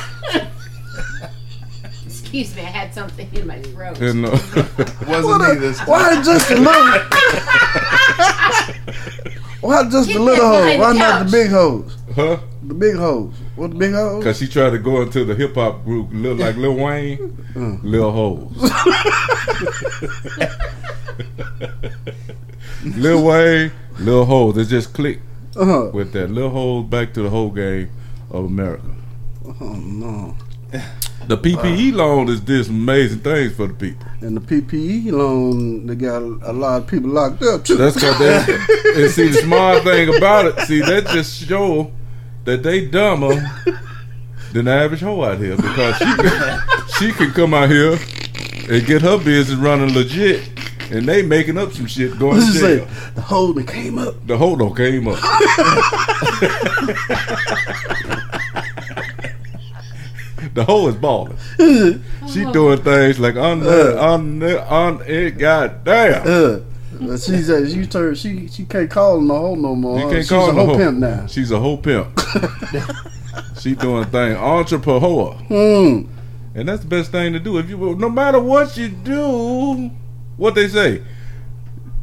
[2.29, 3.99] Excuse me, I had something in my throat.
[4.03, 4.31] And uh,
[5.09, 5.87] Wasn't me this time.
[5.89, 6.73] Why just a little?
[9.63, 10.79] Why just the little that hoes?
[10.79, 11.97] Why the not the big hoes?
[12.15, 12.37] Huh?
[12.65, 13.33] The big hoes.
[13.57, 14.23] What the big hoes?
[14.23, 17.19] Cause she tried to go into the hip hop group, look like Lil Wayne,
[17.55, 17.83] Mm.
[17.83, 18.53] Lil Hoes.
[22.97, 24.59] Lil Wayne, Lil Hoes.
[24.59, 25.23] It just clicked
[25.57, 25.91] Uh-huh.
[25.95, 26.31] with that.
[26.31, 27.89] Lil Hoes back to the whole game
[28.31, 28.85] of America.
[29.61, 30.37] Oh no.
[31.27, 34.07] The PPE loan is some amazing things for the people.
[34.23, 37.77] And the PPE loan, they got a lot of people locked up too.
[37.77, 38.37] That's cause they
[39.03, 40.59] and see the smart thing about it.
[40.67, 41.93] See that just show
[42.45, 43.35] that they dumber
[44.53, 46.63] than the average hoe out here because she can,
[46.99, 47.99] she can come out here
[48.71, 50.49] and get her business running legit,
[50.91, 52.77] and they making up some shit going to it say?
[53.15, 53.21] The
[53.53, 54.27] that came up.
[54.27, 55.19] The hoe don't came up.
[60.59, 61.37] the hoe is balling.
[62.33, 65.39] She doing things like on the on the on it.
[65.39, 66.23] God damn.
[66.27, 66.61] Uh,
[67.01, 69.99] but she said she turned she she can't call him a hoe no more.
[70.01, 70.77] You can't She's call a hoe.
[70.77, 71.27] pimp now.
[71.27, 72.09] She's a whole pimp.
[73.61, 76.03] she doing thing entrepreneur, Hmm.
[76.57, 77.59] and that's the best thing to do.
[77.59, 79.91] If you, no matter what you do,
[80.37, 81.03] what they say,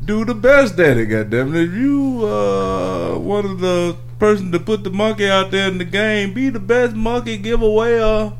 [0.05, 1.07] do the best at it.
[1.07, 1.63] Goddamn it!
[1.69, 5.83] If you uh one of the person to put the monkey out there in the
[5.85, 7.37] game, be the best monkey.
[7.37, 8.31] Give away a.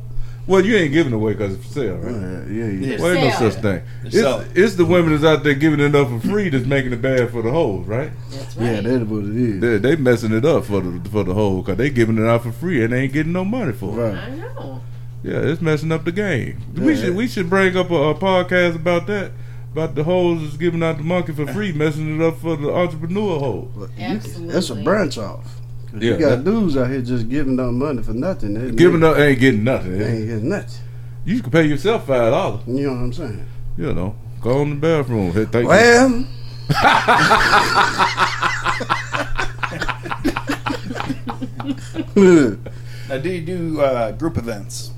[0.48, 2.14] Well, you ain't giving away because it's for sale, right?
[2.14, 3.02] Yeah, yeah, yeah.
[3.02, 3.52] Well, ain't no sale.
[3.52, 3.82] such thing.
[4.12, 4.40] sell.
[4.42, 7.02] It's, it's the women that's out there giving it up for free that's making it
[7.02, 8.12] bad for the hoes, right?
[8.30, 8.66] That's right.
[8.76, 9.62] Yeah, that's what it is.
[9.62, 12.44] They they messing it up for the for the whole because they giving it out
[12.44, 14.14] for free and they ain't getting no money for it.
[14.14, 14.18] Right.
[14.24, 14.82] I know.
[15.24, 16.62] Yeah, it's messing up the game.
[16.76, 19.32] We should we should bring up a, a podcast about that.
[19.72, 22.72] About the hoes that's giving out the monkey for free, messing it up for the
[22.74, 23.72] entrepreneur hoes.
[23.76, 25.55] But you can- That's a branch off.
[25.96, 28.54] 'Cause Yeah, you got that- dudes out here just giving them money for nothing.
[28.54, 29.98] They, Giving they, up ain't getting nothing.
[29.98, 30.82] They ain't getting nothing.
[31.24, 32.62] You can pay yourself five dollars.
[32.68, 33.46] You know what I'm saying?
[33.78, 35.32] You know, go in the bathroom.
[35.32, 35.70] Hey, thank you.
[35.70, 36.26] Well,
[43.08, 44.92] Now, do you do uh, group events?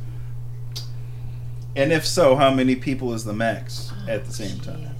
[1.75, 4.95] And if so, how many people is the max at the same time?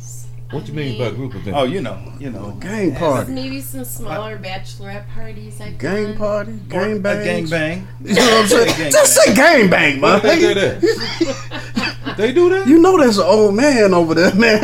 [0.47, 0.53] Jeez.
[0.53, 1.57] What you I mean by group event?
[1.57, 5.59] Oh, you know, you know, gang party, Maybe some smaller bachelorette parties.
[5.59, 6.17] I've gang done.
[6.17, 7.87] party, gang bang, gang bang.
[8.03, 8.91] You know what I'm saying?
[8.91, 9.35] Just bang.
[9.35, 10.21] say gang bang, man.
[10.21, 12.15] They say that?
[12.17, 12.67] they do that.
[12.67, 14.61] You know that's an old man over there, man.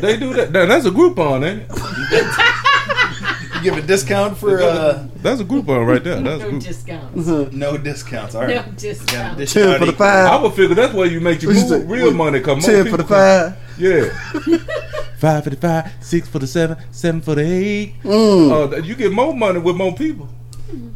[0.00, 0.50] They do that.
[0.52, 2.50] Now, that's a Groupon, ain't it?
[3.64, 6.20] You give a discount for uh, That's a Groupon right there.
[6.20, 6.62] That's No group.
[6.62, 7.26] discounts.
[7.52, 8.34] no discounts.
[8.34, 8.56] All right.
[8.66, 9.52] No discounts.
[9.54, 10.06] Ten for the equal.
[10.06, 10.42] I five.
[10.42, 11.86] would figure that's where you make your What move, say?
[11.86, 12.58] real money come.
[12.58, 13.52] More Ten for the people come.
[13.54, 13.58] five.
[13.78, 14.08] Yeah.
[15.18, 17.94] five for the five, six for the seven, seven for the eight.
[18.02, 18.72] Mm.
[18.74, 20.28] Uh, you get more money with more people.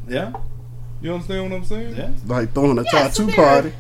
[0.07, 0.33] Yeah,
[1.01, 1.97] You understand what I'm saying?
[1.97, 2.11] yeah.
[2.27, 3.73] Like throwing a Yeah, tattoo there- party.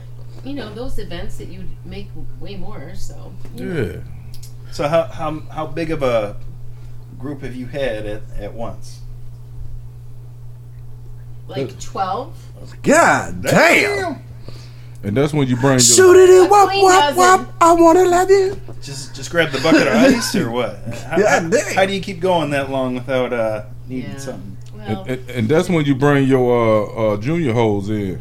[0.44, 2.08] You know those events that you make
[2.40, 2.94] way more.
[2.94, 3.82] So you know.
[3.82, 3.96] Yeah.
[4.72, 6.36] So how how how big of a
[7.18, 9.00] group have you had at at once?
[11.46, 12.34] like twelve.
[12.82, 14.22] God damn.
[15.02, 15.78] And that's when you bring your.
[15.80, 17.54] Shoot it in A wop clean wop wop.
[17.60, 18.60] I wanna love you.
[18.82, 20.76] Just just grab the bucket of ice or what?
[21.06, 24.18] How, Yeah, how, how do you keep going that long without uh, needing Yeah.
[24.18, 24.56] something?
[24.74, 28.20] Well, And, and, and that's when you bring your uh, uh, junior hoes in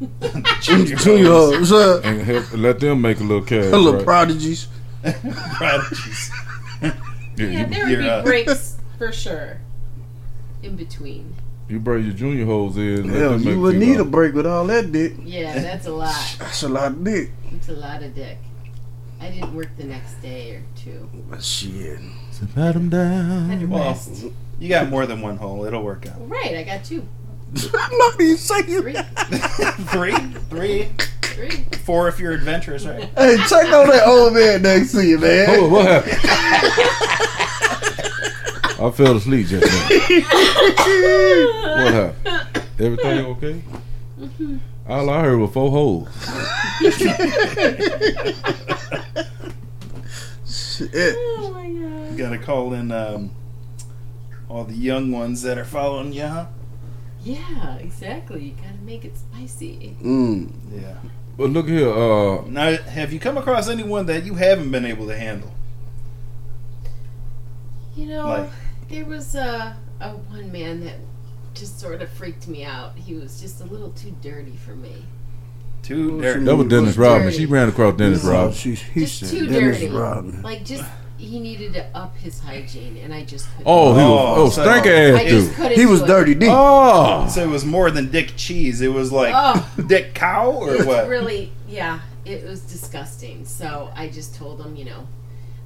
[0.60, 3.64] Junior, Junior hoes, uh, and help let them make a little cash.
[3.72, 4.04] little right?
[4.04, 4.66] prodigies.
[5.54, 6.30] prodigies.
[7.36, 9.60] Yeah, yeah, you, there would be uh, breaks for sure.
[10.62, 11.34] In between.
[11.68, 13.08] you break your junior hoes in.
[13.08, 15.14] Hell, you would few need a break with all that dick.
[15.22, 16.14] Yeah, that's a lot.
[16.38, 17.30] That's a lot of dick.
[17.52, 18.38] It's a lot of dick.
[19.20, 21.08] I didn't work the next day or two.
[21.30, 21.98] But shit.
[22.30, 23.70] So pat I had down.
[23.70, 23.98] Well.
[24.58, 25.64] You got more than one hole.
[25.64, 26.28] It'll work out.
[26.28, 27.06] Right, I got two,
[27.56, 28.94] I'm not even saying three,
[29.88, 30.12] three,
[30.50, 30.88] three,
[31.22, 31.64] three.
[31.84, 33.04] four if you're adventurous, right?
[33.16, 35.46] Hey, check on that old man next to you, man.
[35.50, 36.14] Oh, what happened?
[38.80, 39.88] I fell asleep just now.
[41.84, 42.48] what happened?
[42.80, 43.62] Everything okay?
[44.88, 46.08] All I heard was four holes.
[50.46, 51.14] Shit.
[51.16, 52.10] Oh my god.
[52.10, 53.30] You gotta call in um,
[54.48, 56.46] all the young ones that are following you, huh?
[57.24, 58.44] Yeah, exactly.
[58.44, 59.96] You gotta make it spicy.
[60.02, 60.50] Mm.
[60.72, 60.94] Yeah.
[61.36, 65.06] But look here, uh, Now, have you come across anyone that you haven't been able
[65.08, 65.50] to handle?
[67.96, 68.50] You know, Like-
[68.88, 70.96] there was a, a one man that
[71.54, 72.96] just sort of freaked me out.
[72.96, 75.04] He was just a little too dirty for me.
[75.82, 76.44] Too dirty.
[76.44, 77.08] that was Dennis Dirty.
[77.08, 77.32] Rodman.
[77.32, 78.54] She ran across Dennis Rodman.
[78.54, 79.92] she, he Just said too Dennis dirty.
[79.92, 80.42] Rodman.
[80.42, 80.84] Like, just
[81.24, 83.64] he needed to up his hygiene, and I just couldn't.
[83.66, 84.90] Oh, he Oh, was oh, so- stank I
[85.24, 85.54] ass dude.
[85.54, 85.78] couldn't.
[85.78, 86.08] He was do it.
[86.08, 86.48] dirty deep.
[86.52, 88.80] Oh, So it was more than Dick Cheese.
[88.80, 89.68] It was like Oh.
[89.86, 91.08] Dick Cow or It's what?
[91.08, 93.44] really, yeah, it was disgusting.
[93.44, 95.06] So I just told him, you know,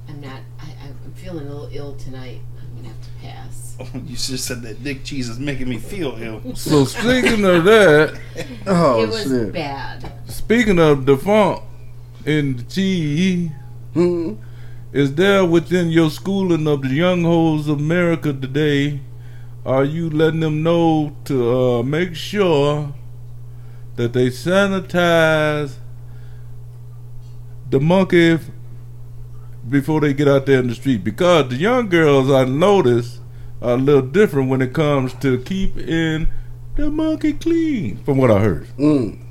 [0.09, 0.41] I'm not.
[0.61, 2.41] I, I'm feeling a little ill tonight.
[2.61, 3.77] I'm gonna have to pass.
[4.07, 6.55] you just said that dick cheese is making me feel ill.
[6.57, 8.19] So speaking of that,
[8.67, 9.53] Oh, it was shit.
[9.53, 10.13] bad.
[10.29, 11.63] speaking of the funk
[12.25, 13.51] in the cheese,
[13.95, 14.35] Hmm.
[14.93, 19.01] Is there within your schooling of the young hoes of America today?
[19.67, 22.95] Are you letting them know to uh, make sure
[23.97, 25.75] that they sanitize
[27.69, 28.51] the monkey f-
[29.69, 31.05] before they get out there in the street?
[31.05, 33.21] Because the young girls I notice
[33.61, 36.29] are a little different when it comes to keeping
[36.77, 38.69] the monkey clean, from what I heard.
[38.79, 39.19] Mm.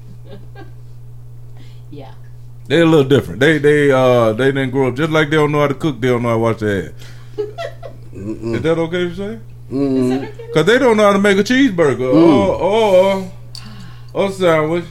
[1.90, 2.14] Yeah.
[2.68, 3.40] They're a little different.
[3.40, 6.00] They they uh they didn't grow up just like they don't know how to cook.
[6.02, 6.94] They don't know how to wash their hands.
[8.14, 9.40] Is that okay to say?
[9.72, 10.54] Mm.
[10.54, 13.32] Cause they don't know how to make a cheeseburger or or
[14.14, 14.86] or sandwich.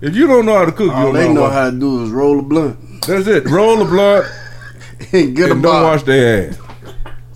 [0.00, 1.64] If you don't know how to cook, you don't they know, know how.
[1.64, 3.46] how to do is roll a blunt That's it.
[3.46, 4.26] Roll a blunt
[5.12, 5.82] and get a don't box.
[5.82, 6.58] wash their ass.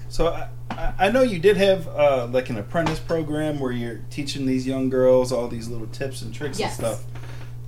[0.09, 4.01] So I, I- I know you did have uh, like an apprentice program where you're
[4.11, 6.77] teaching these young girls all these little tips and tricks Yes.
[6.79, 7.05] and stuff.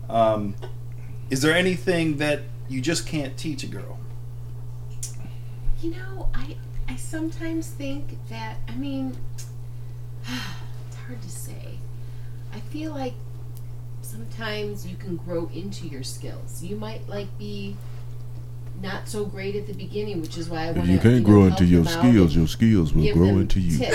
[0.09, 0.55] Um,
[1.31, 3.99] is there anything that you just can't teach a girl?
[5.81, 6.57] You know, I
[6.89, 9.17] I sometimes think that I mean
[10.27, 11.79] it's hard to say.
[12.53, 13.15] I feel like
[14.03, 16.63] sometimes you can grow into your skills.
[16.63, 17.77] You might like be
[18.81, 20.93] not so great at the beginning, which is why I want to.
[20.93, 22.35] You can't grow into your skills.
[22.35, 23.79] Your skills will grow into you.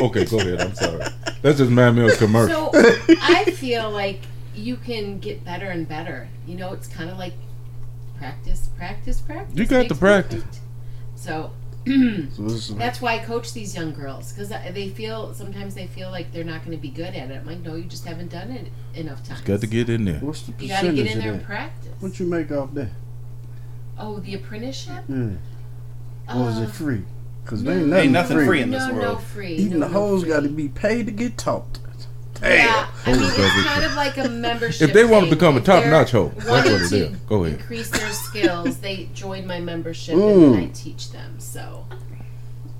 [0.00, 0.60] Okay, go ahead.
[0.60, 1.04] I'm sorry.
[1.42, 2.72] That's just man meal commercial.
[2.72, 2.80] So
[3.20, 4.20] I feel like
[4.54, 6.28] you can get better and better.
[6.46, 7.32] You know, it's kind of like
[8.16, 9.56] practice, practice, practice.
[9.58, 10.42] You got to practice.
[10.44, 10.60] perfect.
[11.16, 11.50] So
[12.36, 15.86] So this is- that's why I coach these young girls because they feel sometimes they
[15.86, 17.34] feel like they're not going to be good at it.
[17.40, 19.40] I'm like, no, you just haven't done it enough times.
[19.42, 20.20] Got to get in there.
[20.20, 21.46] What's the You got to percentage get in there of and that?
[21.46, 21.92] practice.
[22.00, 22.90] What you make off that?
[23.98, 25.04] Oh, the apprenticeship.
[25.08, 25.30] Yeah.
[26.34, 27.02] Or is Uh, it free?
[27.44, 27.70] Because no.
[27.72, 28.46] ain't nothing, Ain't nothing free.
[28.46, 28.96] free in this world.
[29.02, 29.54] no, no free.
[29.54, 31.78] Even no, the no hoes got to be paid to get taught.
[32.42, 34.88] Yeah, I mean, it's kind of like a membership.
[34.88, 37.16] If they want to become a top-notch hoe, that's what it to.
[37.28, 37.58] Go ahead.
[37.60, 38.78] Increase their skills.
[38.78, 40.32] They join my membership, Mm.
[40.44, 41.34] and then I teach them.
[41.38, 41.86] So,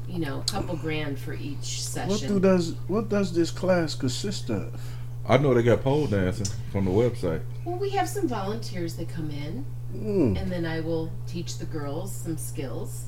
[0.08, 2.08] you know, a couple grand for each session.
[2.10, 4.80] What do does what does this class consist of?
[5.28, 7.40] I know they got pole dancing from the website.
[7.64, 10.40] Well, we have some volunteers that come in, Mm.
[10.40, 13.06] and then I will teach the girls some skills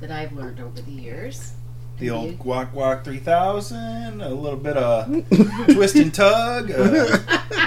[0.00, 1.52] that I've learned over the years.
[1.98, 5.06] The old you- guac guac three thousand, a little bit of
[5.74, 6.70] twist and tug.
[6.70, 6.74] Uh,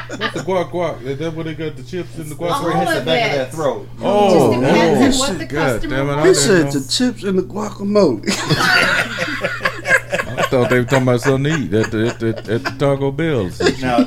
[0.07, 1.01] What's the guac guac?
[1.03, 2.99] Is that where they got the chips in the guac All where it hits the
[2.99, 3.37] of back of it.
[3.37, 3.87] that throat.
[4.01, 6.87] Oh, It just depends oh, on what the God damn it, I He said the
[6.89, 8.23] chips in the guacamole.
[10.37, 12.69] I thought they were talking about something to eat at the, at the, at the
[12.77, 13.49] Taco Bell.
[13.81, 14.05] Now,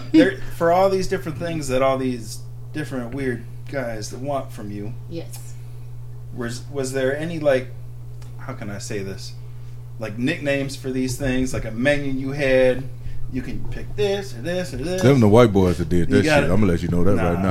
[0.56, 2.38] for all these different things that all these
[2.72, 5.54] different weird guys that want from you, Yes.
[6.34, 7.68] was was there any like,
[8.38, 9.32] how can I say this,
[10.00, 12.82] like nicknames for these things, like a menu you had?
[13.32, 15.02] You can pick this or this or this.
[15.02, 16.50] Them the white boys that did You that shit.
[16.50, 17.50] I'm gonna let you know that Nah, right now.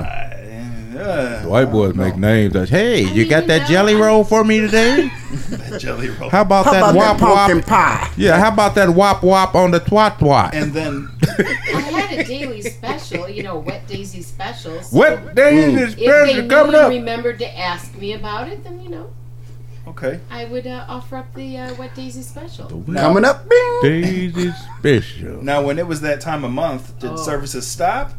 [1.02, 4.60] uh, The white boys make names like, "Hey, you got that jelly roll for me
[4.60, 5.10] today?
[5.52, 6.30] that jelly roll.
[6.30, 7.66] How about How that about wop that wop?
[7.66, 8.12] pie?
[8.18, 10.50] Yeah, how about that wop wop on the twat twat?
[10.54, 11.08] and then
[11.40, 14.82] I had a daily special, you know, wet daisy special.
[14.82, 16.90] so What day is If they special knew coming and up?
[16.90, 19.10] remembered to ask me about it, then you know
[19.88, 22.68] okay, I would uh, offer up the uh, wet daisy special.
[22.94, 23.80] Coming up, bing.
[23.82, 25.42] Daisy special.
[25.44, 27.16] now when it was that time of month, did Oh.
[27.16, 28.14] services stop,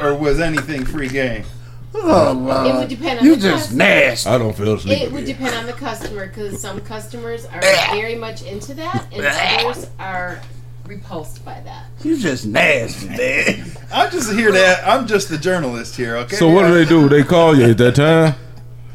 [0.00, 1.44] or was anything free game?
[1.92, 2.88] Oh, It would Lord.
[2.88, 3.78] depend on You the just customer.
[3.78, 4.30] nasty.
[4.30, 5.00] I don't feel asleep.
[5.02, 5.36] It would again.
[5.38, 7.60] depend on the customer because some customers are
[7.92, 10.40] very much into that, and others are
[10.86, 11.86] repulsed by that.
[12.04, 13.64] You just nasty, man.
[13.92, 14.88] I'm just here to.
[14.88, 16.16] I'm just the journalist here.
[16.18, 16.36] Okay.
[16.36, 17.08] So what do they do?
[17.08, 18.34] They call you at that time?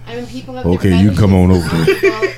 [0.07, 1.75] I mean, people have Okay, you can come on over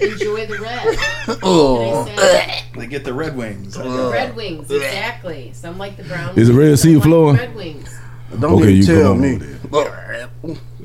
[0.03, 0.97] enjoy the red.
[1.43, 2.06] Oh.
[2.08, 3.73] And say, They get the Red Wings.
[3.73, 5.51] the Red Wings, exactly.
[5.53, 6.38] Some like the brown.
[6.38, 7.36] Is it wings, Red some Sea like flowing?
[7.36, 7.99] Red wings.
[8.39, 9.39] Don't Okay, even you come tell on me.
[9.71, 10.30] over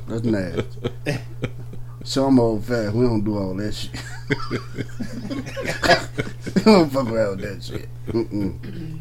[0.08, 1.18] That's nasty.
[2.04, 2.94] So I'm old fast.
[2.94, 3.92] We don't do all that shit.
[6.56, 7.88] we don't fuck around with that shit.
[8.08, 8.98] Mm-mm.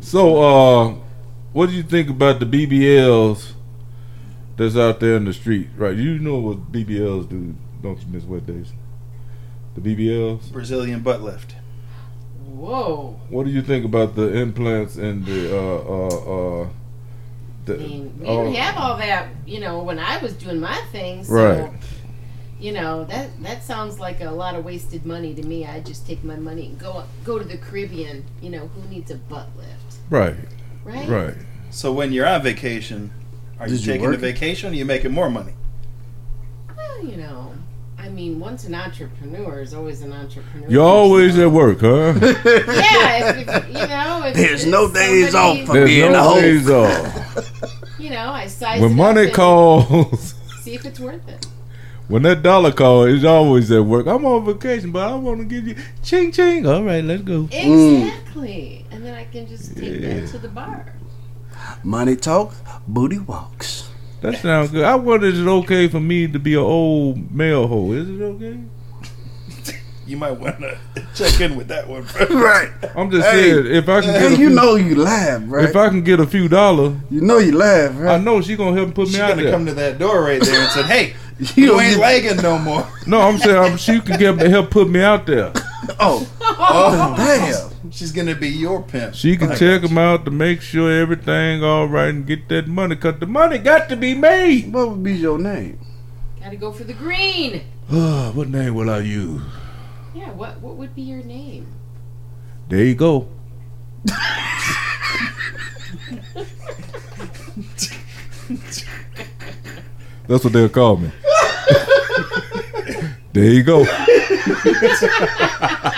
[0.00, 0.94] So, uh,
[1.52, 3.52] what do you think about the BBLs
[4.56, 5.68] that's out there in the street?
[5.76, 8.72] Right, you know what BBLs do, don't you, Miss Wet Days?
[9.74, 10.52] The BBLs.
[10.52, 11.56] Brazilian butt lift.
[12.46, 13.18] Whoa.
[13.30, 16.68] What do you think about the implants and the uh uh uh?
[17.64, 20.60] The, I mean, we uh, didn't have all that, you know, when I was doing
[20.60, 21.24] my thing.
[21.24, 21.72] So, Right.
[22.60, 25.64] you know, that that sounds like a lot of wasted money to me.
[25.66, 28.24] I just take my money and go go to the Caribbean.
[28.42, 30.36] You know, who needs a butt lift, right,
[30.84, 31.08] right?
[31.08, 31.34] right.
[31.70, 33.10] So when you're on vacation,
[33.60, 34.20] are you Did you taking the work it?
[34.20, 34.72] vacation?
[34.72, 35.52] or you making more money?
[36.76, 37.52] Well, you know,
[37.98, 40.68] I I mean, once an entrepreneur is always an entrepreneur.
[40.68, 42.12] You're always at work, huh?
[42.20, 46.08] Yeah, if, if, you know, if There's if no days somebody- off for There's being
[46.08, 46.40] a no hoe.
[46.40, 47.98] days off.
[47.98, 51.46] You know, I size When it money up calls, see if it's worth it.
[52.08, 54.06] when that dollar call is always at work.
[54.06, 56.66] I'm on vacation, but I want to give you ching ching.
[56.66, 57.44] All right, let's go.
[57.50, 58.94] Exactly, mm.
[58.94, 60.20] and then I can just take Yeah.
[60.20, 60.92] that to the bar.
[61.84, 62.54] Money talk,
[62.88, 63.88] booty walks.
[64.22, 64.84] That sounds good.
[64.84, 67.92] I wonder is it okay for me to be an old male hoe?
[67.92, 68.58] Is it okay?
[70.06, 70.76] You might want to
[71.14, 72.02] check in with that one.
[72.04, 72.26] bro.
[72.42, 72.70] Right.
[72.94, 75.40] I'm just Hey, saying if I can get Hey, a you few, know you laugh,
[75.46, 75.64] right?
[75.64, 78.16] if I can get a few dollars, you know you laugh, right?
[78.16, 79.52] I know she gonna help put me She's out gonna there.
[79.52, 81.14] come to that door right there and said, "Hey,
[81.56, 84.90] You you ain't lagging no more." no, I'm saying I'm, she can get help put
[84.90, 85.52] me out there.
[85.98, 87.70] Oh, Oh, damn.
[87.94, 89.14] She's gonna be your pimp.
[89.14, 92.66] She can I check them out to make sure everything all right and get that
[92.66, 92.96] money.
[92.96, 94.72] Cause the money got to be made.
[94.72, 95.78] What would be your name?
[96.42, 97.62] Gotta go for the green.
[97.92, 99.42] Ah, what name will I use?
[100.12, 101.68] Yeah, what what would be your name?
[102.68, 103.28] There you go.
[110.26, 111.12] That's what they'll call me.
[113.34, 113.84] there you go.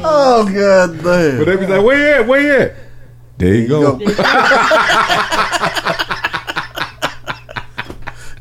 [0.00, 1.38] Oh, god damn.
[1.38, 2.26] But they be like, where you at?
[2.26, 2.74] Where you at?
[3.38, 3.98] There you go.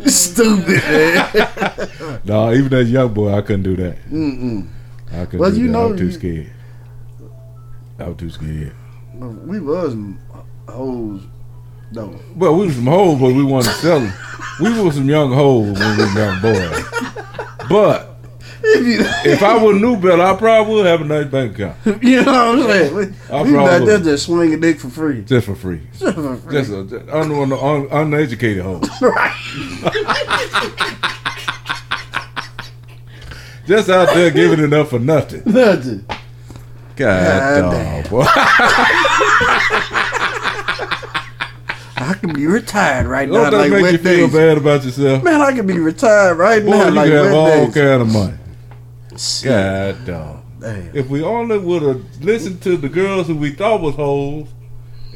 [0.05, 2.20] Stupid man.
[2.24, 3.97] No, even as a young boy, I couldn't do that.
[4.10, 4.68] Mm-mm.
[5.14, 5.72] I couldn't Well, do you that.
[5.74, 6.51] know I was too you- scared.
[7.99, 8.74] I was too scared.
[9.45, 9.95] We was
[10.68, 11.22] hoes
[11.91, 12.20] though.
[12.36, 14.14] Well, we was some hoes, but we wanted to sell them.
[14.60, 16.86] We were some young hoes when we were young boys.
[17.70, 18.16] But
[18.70, 18.86] If
[19.26, 22.24] you, if I would knew better, I probably would have a nice bank account you
[22.24, 22.95] know what I'm saying?
[22.95, 25.22] We, I we not probably there just swinging dick for free.
[25.24, 25.82] just for free.
[25.99, 26.51] Just for free.
[26.53, 28.89] Just, a, just un, un, un, uneducated hoes.
[29.01, 29.34] right.
[33.65, 35.43] Just out there giving it up for nothing.
[35.45, 36.05] Nothing.
[36.95, 37.72] God, God
[38.03, 38.26] dog, boy.
[41.99, 45.24] I can be retired right now Don't that like make you feel bad about yourself?
[45.24, 47.74] Man, I can be retired right Boy, now you like can have all days.
[47.74, 48.38] kind of money.
[49.18, 49.49] Shit.
[49.49, 50.43] God, dog.
[50.59, 50.95] Damn.
[50.95, 54.47] If we only would have listened to the girls who we thought was hoes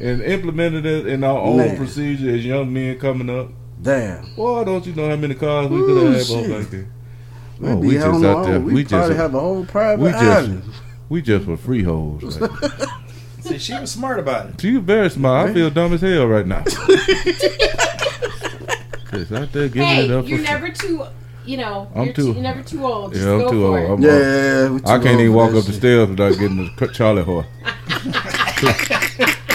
[0.00, 1.76] and implemented it in our own Man.
[1.76, 3.48] procedure as young men coming up,
[3.80, 4.34] Damn.
[4.36, 6.86] boy, don't you know how many cars we could have had both like that?
[7.58, 8.60] We, Oh, we just out our there.
[8.60, 10.62] We, We probably just- have a whole private we just- island.
[11.08, 12.38] We just were free hoes.
[12.40, 12.50] Right?
[13.40, 14.60] See, she was smart about it.
[14.60, 15.50] she was very smart.
[15.50, 16.62] I feel dumb as hell right now.
[19.10, 21.04] just out there giving Hey, it up you're never too,
[21.44, 23.12] you know, I'm you're, too- too, you're never too old.
[23.12, 23.78] Just Yeah, I'm go too for old.
[23.78, 23.90] it.
[23.90, 26.56] I'm- Yeah, we I too can't old even walk that up the stairs without getting
[26.64, 27.46] the cr- Charlie horse.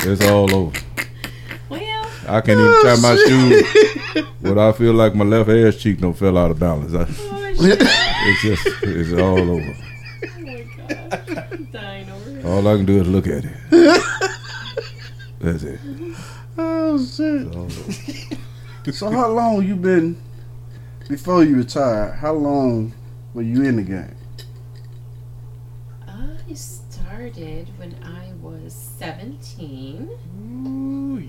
[0.05, 0.77] it's all over.
[1.69, 5.75] Well, I can't even oh, tie my shoes without I feel like my left ass
[5.77, 6.93] cheek don't fell out of balance.
[6.93, 9.75] I, oh, it's just it's all over.
[9.75, 11.47] oh my gosh.
[11.51, 12.47] I'm dying over here.
[12.47, 13.53] All I can do is look at it.
[15.39, 15.79] That's it.
[16.57, 17.47] Oh shit.
[17.47, 18.91] It's all over.
[18.91, 20.17] So how long you been
[21.09, 22.15] before you retired?
[22.15, 22.93] How long
[23.33, 24.15] were you in the game?
[26.07, 30.09] I started when I was 17.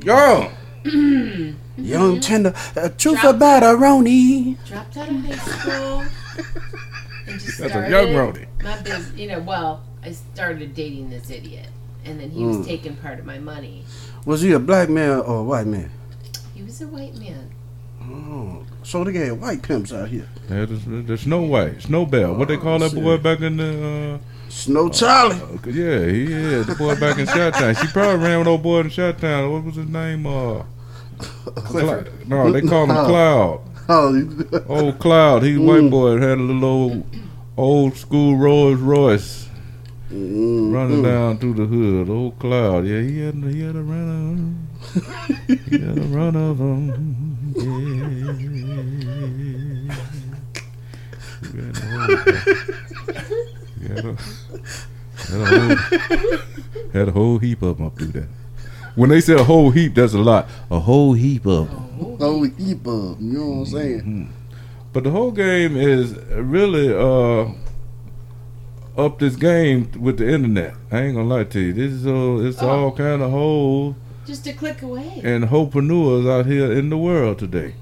[0.05, 0.53] Young.
[1.76, 4.57] Young tender, uh, truth about a Roni.
[4.66, 6.05] Dropped out of high school.
[7.26, 8.47] And just That's a young Roni.
[8.62, 11.66] My business, you know, well, I started dating this idiot.
[12.05, 12.64] And then he was Mm.
[12.64, 13.85] taking part of my money.
[14.24, 15.91] Was he a black man or a white man?
[16.55, 17.51] He was a white man.
[18.01, 20.26] Oh, so they got white pimps out here.
[20.49, 22.34] Yeah, the, the Snow White, Snow Bell.
[22.34, 24.18] What they call that boy back in the?
[24.49, 25.36] Snow Charlie.
[25.36, 27.74] Uh, yeah, he is the boy back in Shot Town.
[27.74, 29.53] She probably ran with old boy in Shot Town.
[29.53, 30.24] What was his name?
[30.24, 30.62] Uh,
[31.55, 32.26] Clifford.
[32.26, 33.61] No, they call him Cloud.
[33.91, 34.22] Oh,
[34.68, 35.43] Old Cloud.
[35.43, 37.07] He white boy had a little old,
[37.57, 39.49] old school Rolls Royce
[40.12, 41.05] mm, running mm.
[41.05, 42.11] down through the hood.
[42.11, 42.84] Old Cloud.
[42.84, 45.39] Yeah, he had he had a run of 'em.
[45.70, 47.38] He had a run of them.
[53.81, 54.17] He had a whole,
[55.29, 56.39] had a, a whole,
[56.93, 58.29] had a whole heap of them up through there.
[58.95, 60.49] When they say a whole heap, that's a lot.
[60.71, 62.17] A whole heap of them.
[62.21, 63.19] Oh, eat bub.
[63.21, 64.33] You know what I'm saying?
[64.93, 67.53] But the whole game is really uh
[69.01, 70.75] up this game with the internet.
[70.91, 71.73] I ain't gonna lie to you.
[71.73, 72.69] This is all it's Oh.
[72.69, 73.95] all kind of hoes
[74.29, 75.22] Just a click away.
[75.24, 77.74] and hopreneurs out here in the world today.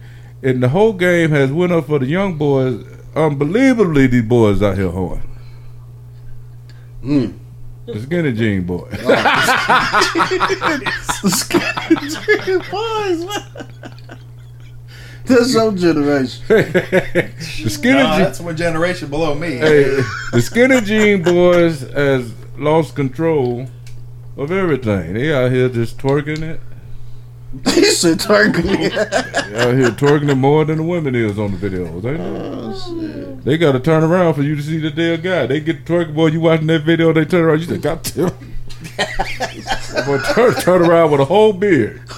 [0.45, 2.85] And the whole game has went up for the young boys.
[3.17, 5.29] Unbelievably, these boys out here hoeing.
[7.03, 7.37] Mm.
[7.87, 8.89] The skinny jean boy.
[11.23, 13.27] The skinny jean boys.
[15.25, 16.45] That's your generation.
[16.49, 19.57] the skinny Nah, jean, that's one generation below me.
[19.57, 23.67] hey, the skinny jean boys has lost control
[24.37, 25.15] of everything.
[25.15, 26.61] They out here just twerking it.
[27.75, 28.63] he said twerking.
[28.65, 32.05] They out here twerking it more than the women is on the videos.
[32.05, 33.53] Ain't oh, they?
[33.53, 35.47] They got to turn around for you to see the damn guy.
[35.47, 36.27] They get twerking, boy.
[36.29, 37.13] You watching that video?
[37.13, 37.61] They turn around.
[37.61, 38.57] You say, "God damn."
[40.07, 42.03] boy, turn, turn around with a whole beard.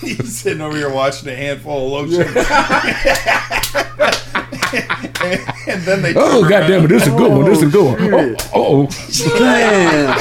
[0.00, 2.22] He's sitting over here watching a handful of lotion.
[2.22, 2.36] and,
[4.74, 6.14] and then they.
[6.14, 6.88] Oh, turn God damn it.
[6.88, 7.44] This is a good one.
[7.44, 8.36] This is a good one.
[8.54, 9.38] Oh, Oh, oh.
[9.38, 10.18] Damn.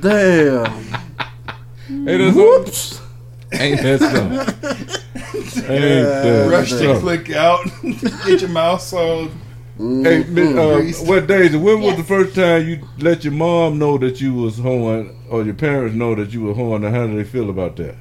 [0.00, 0.82] Damn.
[2.04, 3.00] Hey, that's Whoops.
[3.52, 4.38] Ain't that something?
[5.70, 7.00] Ain't that Rush to something?
[7.00, 7.60] click out.
[8.26, 9.30] Get your mouth so.
[9.78, 11.06] Hey, Miss, uh, Greased.
[11.06, 11.54] what days?
[11.56, 11.98] When was Yes.
[11.98, 15.94] the first time you let your mom know that you was hoeing, or your parents
[15.94, 17.94] know that you were hoeing, and how do they feel about that?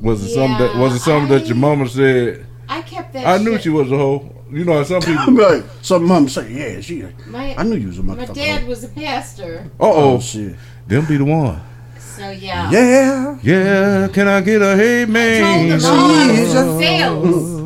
[0.00, 2.46] Was it something that was it something that your I- mama said?
[2.68, 3.26] I kept that.
[3.26, 4.28] I knew shit- she was a hoe.
[4.50, 5.32] You know, some people.
[5.32, 7.04] like, some mom say, yeah, she.
[7.26, 8.34] My, I knew you was a my motherfucker.
[8.34, 10.56] dad was a pastor, Uh Oh shit.
[10.86, 11.60] them be the one.
[11.98, 12.70] so yeah.
[12.70, 13.38] Yeah.
[13.42, 15.68] Yeah, can I get a hey I told man?
[15.70, 16.78] them all Jesus.
[16.78, 17.62] sales.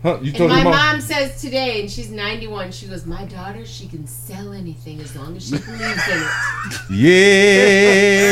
[0.00, 0.72] Huh, you And my mom.
[0.72, 5.14] mom says today, and she's 91, she goes, My daughter, she can sell anything as
[5.16, 6.30] long as she believes in it.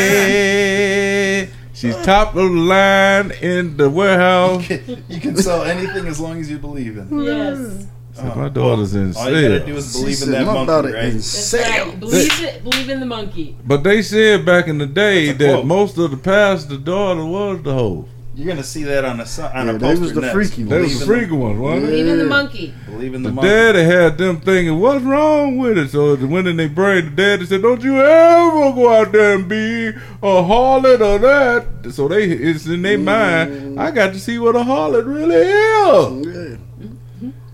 [0.06, 1.46] Yeah,
[1.76, 4.68] she's top of the line in the warehouse.
[5.08, 7.24] You can sell anything as long as you believe in it.
[7.24, 7.86] Yes.
[8.18, 9.66] My uh, daughter's in All you gotta sales.
[9.66, 11.04] do is She believe in that monkey, daughter right?
[11.04, 11.88] is That's sales.
[11.88, 12.00] right.
[12.00, 12.62] Believe it.
[12.64, 13.56] Believe in the monkey.
[13.66, 15.66] But they said back in the day That's a that quote.
[15.66, 18.08] most of the pastor daughter was the hoe.
[18.36, 20.34] You're gonna see that on a si- on Yeah, a they poster was the next.
[20.34, 21.86] freaky They was the in freaky ones, wasn't it?
[21.86, 22.74] Believe in the monkey.
[22.84, 23.48] Believe in the The monkey.
[23.48, 25.88] daddy had them thinking, what's wrong with it?
[25.90, 27.06] So it went in their brain.
[27.06, 31.92] The daddy said, don't you ever go out there and be a harlot or that.
[31.94, 33.04] So they it's in their mm-hmm.
[33.06, 36.26] mind, I got to see what a harlot really is.
[36.26, 36.56] Yeah.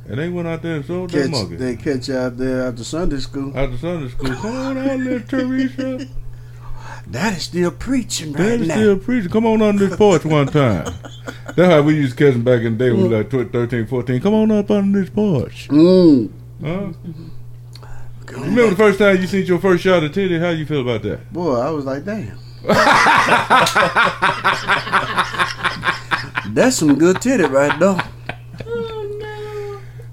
[0.08, 1.56] And they went out there and sold that Catch, monkey.
[1.56, 3.56] they catch you out there after Sunday school.
[3.56, 6.06] After Sunday school, come on out, little Teresa.
[7.10, 8.74] Daddy's still preaching right Daddy now.
[8.74, 9.30] still preaching.
[9.30, 10.92] Come on on this porch one time.
[11.56, 13.30] That's how we used to catch them back in the day when we were like
[13.30, 14.20] 12, 13, 14.
[14.20, 15.68] Come on up on this porch.
[15.68, 16.30] Mm.
[16.62, 16.92] Huh?
[18.32, 20.38] Remember the first time you seen your first shot of titty?
[20.38, 21.30] How you feel about that?
[21.32, 22.38] Boy, I was like, damn.
[26.54, 27.98] That's some good titty right there.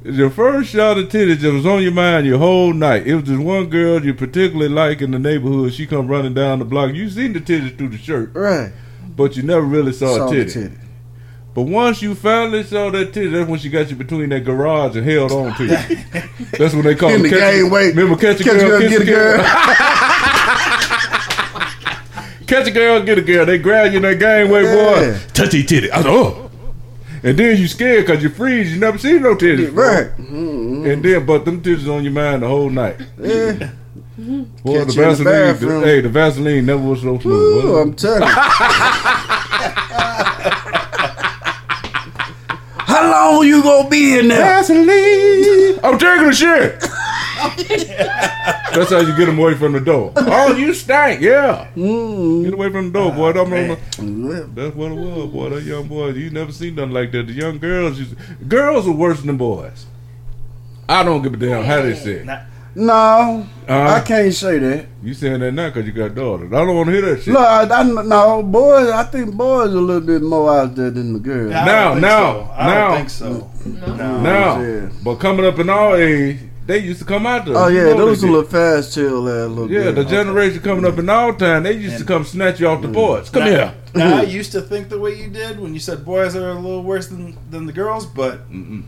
[0.03, 3.05] Your first shot of titties that was on your mind your whole night.
[3.05, 5.73] It was this one girl you particularly like in the neighborhood.
[5.73, 6.93] She come running down the block.
[6.93, 8.71] You seen the titties through the shirt, Right.
[9.17, 10.53] but you never really saw, Saw a the titty.
[10.67, 10.75] titty.
[11.53, 14.95] But once you finally saw that titty, that's when she got you between that garage
[14.95, 15.69] and held on to you.
[16.57, 17.87] that's when they call In it the catch a- gangway.
[17.89, 19.43] Remember catch a Catch girl, girl, get a girl.
[22.47, 23.45] Catch a girl, get a girl.
[23.45, 24.73] They grab you in that gangway, Yeah.
[25.13, 25.19] boy.
[25.33, 25.91] Touchy titty.
[25.91, 26.48] I said, oh.
[27.23, 28.73] And then you scared because you freeze.
[28.73, 29.75] You never seen no titties.
[29.75, 30.07] Right.
[30.17, 30.85] Mm-hmm.
[30.85, 32.99] And then, but them titties on your mind the whole night.
[33.19, 33.71] Yeah.
[34.17, 37.65] Boy, the you in the Vaseline, the, hey, the Vaseline never was so smooth.
[37.65, 38.27] Ooh, I'm telling you.
[42.85, 44.61] How long you gonna be in there?
[44.61, 45.79] Vaseline.
[45.83, 46.83] I'm taking a shit.
[48.73, 50.13] That's how you get them away from the door.
[50.15, 51.67] Oh, you stank, Yeah.
[51.75, 52.43] Mm.
[52.45, 53.29] Get away from the door, boy.
[53.31, 54.55] I'm on the, Mm.
[54.55, 55.49] That's what it was, boy.
[55.49, 57.27] That young boy, you never seen nothing like that.
[57.27, 58.15] The young girls, used,
[58.47, 59.85] girls are worse than boys.
[60.87, 62.11] I don't give a damn how they say.
[62.21, 62.25] it.
[62.25, 62.39] Nah,
[62.75, 64.85] No, I Uh, can't say that.
[65.03, 66.53] you saying that now because you got daughters.
[66.53, 67.33] I don't want to hear that shit.
[67.33, 68.89] No, I, I, no, boys.
[68.89, 71.53] I think boys are a little bit more out there than the girls.
[71.53, 72.51] I Now, now.
[72.55, 72.87] I now.
[72.89, 73.49] don't think so.
[73.65, 73.95] no.
[73.95, 74.21] No.
[74.21, 74.89] now, yeah.
[75.03, 76.37] but coming up in our age,
[76.69, 77.57] they used to come out there.
[77.57, 79.95] Oh You yeah, know those they a little fast chill there, a little Yeah, bit.
[79.95, 82.87] the generation coming up in our time, they used to come snatch you off the
[82.87, 82.93] mm.
[82.93, 83.31] porch.
[83.31, 83.73] Come Now- here.
[83.95, 84.31] Now, I mm.
[84.31, 87.07] used to think the way you did when you said boys are a little worse
[87.07, 88.83] than, than the girls, but Mm-mm.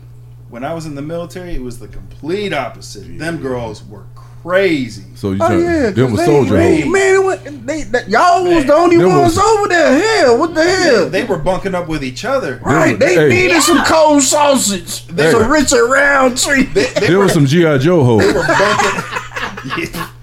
[0.48, 3.18] when I was in the military, it was the complete opposite.
[3.18, 4.31] Them girls were crazy.
[4.44, 6.92] So you Oh trying yeah, them 'cause was they, soldier they, hoes.
[6.92, 9.98] man, it was- they, that, y'all was the only Them ones was- over there.
[10.24, 11.08] Hell, what the hell?
[11.08, 12.60] They were bunking up with each other.
[12.64, 13.28] right, they Hey.
[13.28, 15.06] needed some cold sausage.
[15.06, 16.64] They some were- Richard Roundtree.
[16.64, 17.78] They, they There were, was some G.I.
[17.78, 18.20] Joe hoes.
[18.26, 19.94] they were bunking.
[19.94, 20.08] Yeah.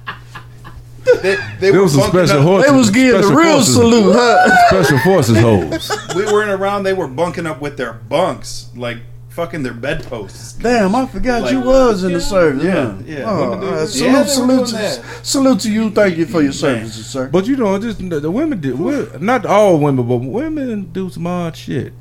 [1.24, 2.72] They, they There were was some bunking special up- horses.
[2.72, 4.67] they was getting the real forces, salute, huh?
[4.70, 6.15] Special forces hoes.
[6.15, 6.84] We weren't around.
[6.84, 8.97] They were bunking up with their bunks, like
[9.30, 10.53] fucking their bedposts.
[10.53, 12.63] Damn, I forgot Like- you was in the service.
[12.63, 12.93] Yeah, huh?
[13.05, 13.23] yeah.
[13.25, 13.80] Oh, Women do- all right.
[13.95, 15.01] Yeah, salute, salute, to, that.
[15.23, 15.89] salute to you.
[15.91, 17.30] Thank you for your services, sir.
[17.32, 18.77] But you know, just the, the women did.
[19.21, 21.93] Not all women, but women do some odd shit.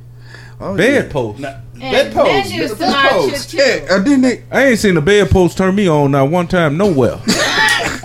[0.60, 1.40] Oh, Bedposts.
[1.40, 1.48] Nah,
[1.80, 1.80] And
[2.14, 2.50] bedposts.
[2.50, 3.14] men do some bedposts.
[3.14, 3.56] odd shit, too.
[3.86, 4.42] Yeah, uh, didn't they?
[4.50, 7.18] I ain't seen a bedpost turn me on not one time nowhere.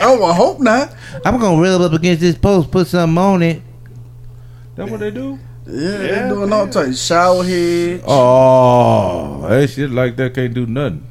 [0.05, 0.93] Oh, I hope not.
[1.23, 3.61] I'm gonna rub up against this post, put something on it.
[4.75, 5.39] That what they do?
[5.65, 7.01] Yeah, Yeah, they doing all types.
[7.05, 8.03] Shower head.
[8.05, 11.05] Oh, that shit like that can't do nothing.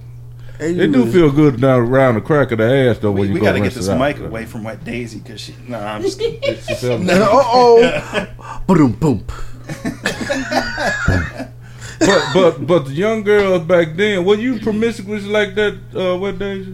[0.59, 3.29] They It do feel good down around the crack of the ass though when We,
[3.29, 3.99] you we go got to get this it out.
[3.99, 5.55] mic away from Wet Daisy because she.
[5.67, 6.41] No, I'm just kidding.
[6.69, 8.63] She felt- Uh oh.
[8.69, 9.25] Boom boom.
[11.99, 15.79] but but but the young girls back then, were you promiscuous like that?
[15.95, 16.69] Uh, what days?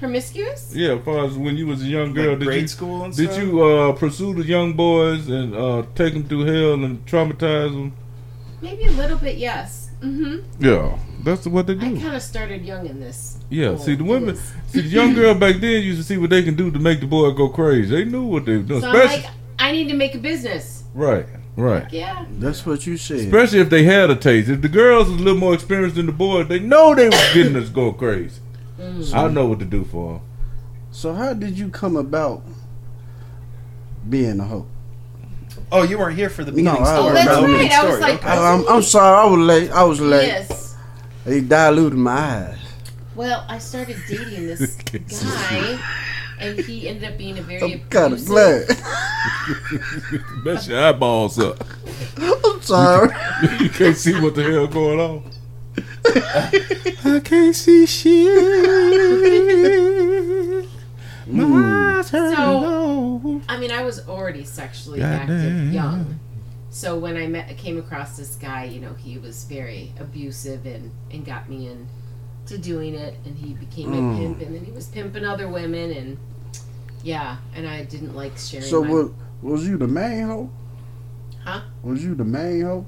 [0.00, 0.72] Promiscuous?
[0.74, 3.04] Yeah, as far as when you was a young girl, Like did grade you school
[3.04, 3.42] and did stuff?
[3.44, 7.92] you uh, pursue the young boys and uh, take them through hell and traumatize them?
[8.62, 9.90] Maybe a little bit, yes.
[10.00, 10.64] Mm-hmm.
[10.64, 11.94] Yeah, that's what they do.
[11.96, 13.36] I kind of started young in this.
[13.50, 14.52] Yeah, see the women, business.
[14.68, 17.00] see the young girl back then used to see what they can do to make
[17.00, 17.94] the boy go crazy.
[17.94, 20.18] They knew what they were doing, So I'm especially like, I need to make a
[20.18, 20.84] business.
[20.94, 21.26] right,
[21.56, 21.92] right.
[21.92, 22.24] Yeah.
[22.38, 23.18] That's what you said.
[23.20, 24.48] Especially if they had a taste.
[24.48, 27.34] If the girls was a little more experienced than the boys, they know they was
[27.34, 28.40] getting us go crazy.
[28.80, 29.14] Mm.
[29.14, 30.22] I know what to do for them.
[30.90, 32.42] So how did you come about
[34.08, 34.66] being a hoe?
[35.72, 37.10] Oh, you weren't here for the beginning No, I story.
[37.10, 37.58] Oh, that's about the right.
[37.62, 38.00] main I was story.
[38.00, 38.28] like, Okay.
[38.28, 39.18] I, I'm, I'm sorry.
[39.18, 39.70] I was late.
[39.70, 40.26] I was late.
[40.26, 40.76] Yes.
[41.24, 42.58] They diluted my eyes.
[43.14, 44.76] Well, I started dating this
[45.50, 45.80] guy,
[46.40, 48.66] and he ended up being a very I'm kind of glad.
[50.44, 51.62] Mess your eyeballs up.
[52.16, 53.10] I'm sorry.
[53.60, 55.30] you can't see what the hell going on.
[56.14, 58.30] I can't see shit.
[61.26, 61.44] My
[61.98, 65.20] eyes hurt So- I mean, I was already sexually Goddamn.
[65.30, 66.18] active young.
[66.70, 70.90] So when I met, came across this guy, you know, he was very abusive and
[71.12, 71.86] and got me in
[72.46, 74.14] to doing it, and he became Mm.
[74.14, 76.16] a pimp, and then he was pimping other women, and
[77.02, 78.66] yeah, and I didn't like sharing.
[78.66, 79.10] So my, was
[79.42, 80.50] was you the main hoe?
[81.44, 81.60] Huh?
[81.82, 82.86] Was you the main hoe?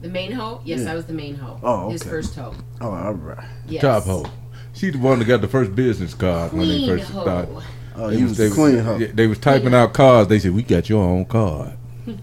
[0.00, 0.60] The main hoe?
[0.64, 0.92] Yes, Yeah.
[0.92, 1.58] I was the main hoe.
[1.62, 2.54] Oh, His first hoe.
[2.80, 3.44] Oh, all right.
[3.68, 3.82] Yes.
[3.82, 4.26] Top hoe.
[4.74, 7.22] She the one that got the first business card when they Queen first hoe.
[7.22, 7.56] started.
[7.96, 8.96] Oh, They you was the queen hoe.
[8.96, 10.28] yeah, They was typing out cards.
[10.28, 11.72] They said, "We got your own card.
[12.06, 12.16] You're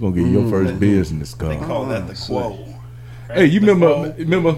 [0.00, 2.58] gonna get your first business card." They call that the so- quo.
[3.32, 3.86] Hey, you The remember?
[4.10, 4.14] quo.
[4.18, 4.56] Remember?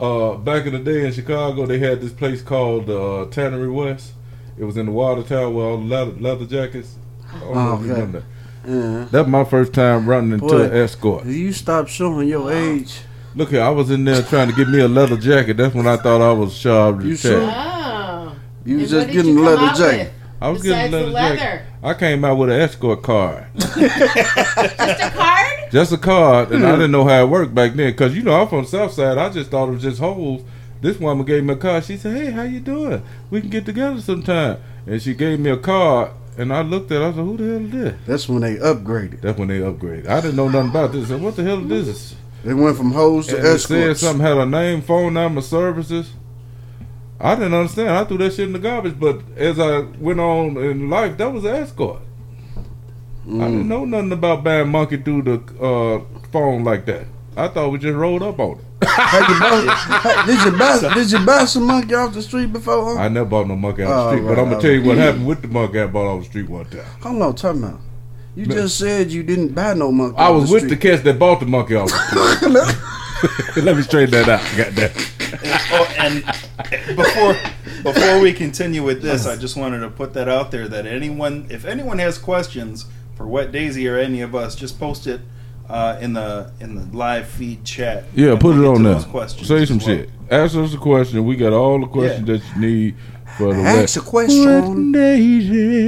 [0.00, 4.12] Uh, back in the day in Chicago, they had this place called uh, Tannery West.
[4.58, 6.96] It was in the water tower with all the leather, leather jackets.
[7.32, 8.22] I don't know if you Oh, okay.
[8.64, 9.00] Remember that.
[9.00, 9.08] Yeah.
[9.10, 10.62] That's my first time running into Boy.
[10.64, 11.26] an escort.
[11.26, 13.00] You stop showing your age.
[13.36, 15.56] Look here, I was in there trying to get me a leather jacket.
[15.56, 17.50] That's when I thought I was sharp You the sure?
[17.52, 18.36] Oh.
[18.64, 19.98] You was just getting you a leather jacket.
[20.04, 20.12] with?
[20.40, 21.36] I was Besides getting a the leather leather.
[21.36, 21.66] jacket.
[21.82, 23.46] I came out with an escort card.
[23.56, 25.44] Just a card?
[25.74, 26.76] just a card, and I hmm.
[26.76, 27.92] didn't know how it worked back then.
[27.94, 29.18] Cause you know I'm from South Side.
[29.18, 30.42] I just thought it was just holes.
[30.80, 31.84] This woman gave me a card.
[31.84, 33.02] She said, "Hey, how you doing?
[33.28, 37.00] We can get together sometime." And she gave me a card, and I looked at.
[37.02, 37.04] it.
[37.04, 39.20] I said, "Who the hell is this?" That's when they upgraded.
[39.20, 40.08] That's when they upgraded.
[40.08, 41.06] I didn't know nothing about this.
[41.06, 42.14] I said, "What the hell is this?"
[42.44, 46.12] They went from hoes to And it said something had a name, phone number, services.
[47.20, 47.90] I didn't understand.
[47.90, 48.98] I threw that shit in the garbage.
[49.00, 52.00] But as I went on in life, that was an escort.
[53.26, 53.40] I Mm.
[53.40, 57.06] didn't know nothing about buying monkey through the uh, phone like that.
[57.36, 58.64] I thought we just rolled up on it.
[58.86, 60.94] Had you buy- did you buy?
[60.94, 62.96] Did you buy some monkey off the street before?
[62.96, 63.02] Huh?
[63.02, 64.62] I never bought no monkey off the Oh, street, but I'm gonna right.
[64.62, 66.80] tell you what happened with the monkey I bought off the street one time.
[67.02, 67.80] Hold on, talking about.
[68.36, 68.56] You Man.
[68.56, 70.18] just said you didn't buy no monkey.
[70.18, 70.80] I off was with the street.
[70.80, 72.34] cats that bought the monkey off the
[73.54, 73.64] street.
[73.64, 74.56] Let me straighten that out.
[74.56, 75.10] Got that.
[75.72, 77.36] Oh, and before
[77.92, 81.46] before we continue with this, I just wanted to put that out there that anyone,
[81.50, 85.20] if anyone has questions for Wet Daisy or any of us, just post it
[85.68, 88.04] uh, in the in the live feed chat.
[88.14, 89.28] Yeah, and put we'll it on to there.
[89.28, 89.86] Say some well.
[89.86, 90.10] shit.
[90.30, 91.24] Ask us a question.
[91.26, 92.94] We got all the questions that you need
[93.38, 94.92] for the Ask a question.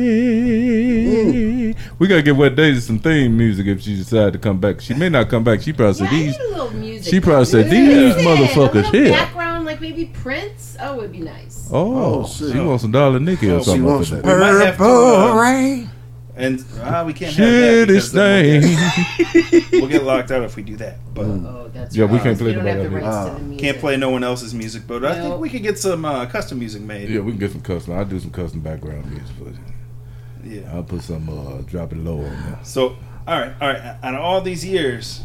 [0.06, 1.74] Daisy.
[1.98, 4.80] We gotta give Wet Daisy some theme music if she decide to come back.
[4.80, 5.62] She may not come back.
[5.62, 6.32] She probably Yeah, said these.
[6.38, 7.10] need a little music.
[7.12, 9.10] She probably said these Yeah, motherfuckers a here.
[9.12, 10.76] Background, like maybe Prince.
[10.80, 11.68] Oh, it'd be nice.
[11.72, 12.52] Oh, Oh, shit.
[12.52, 13.82] she wants some Dollar Nikki or Oh, she something.
[13.82, 14.34] She up wants in some there.
[14.36, 15.90] We might have to, purple uh, rain.
[16.38, 20.30] And ah, we can't Shit have that is because then we'll get, we'll get locked
[20.30, 20.98] out if we do that.
[21.14, 22.12] But Oh, that's Yeah, right.
[22.12, 23.16] we can't play We don't nobody have the else's.
[23.16, 23.64] rights to the music.
[23.64, 24.82] can't play no one else's music.
[24.86, 25.38] But I think No.
[25.38, 27.08] we could get some uh, custom music made.
[27.08, 27.94] Yeah, we can get some custom.
[27.94, 30.60] I'll do some custom background music for you.
[30.60, 30.74] Yeah.
[30.74, 32.58] I'll put some uh, drop it low on there.
[32.62, 33.96] So, all right, all right.
[34.02, 35.22] Out of all these years,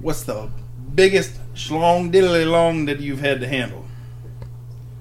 [0.00, 0.48] what's the
[0.94, 3.84] biggest schlong diddly long that you've had to handle?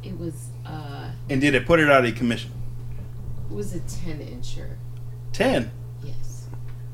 [0.04, 0.34] It was
[0.66, 2.52] uh, And did it put it out of commission?
[3.50, 4.76] it was a ten incher.
[5.36, 5.70] Ten.
[6.04, 6.48] Yes,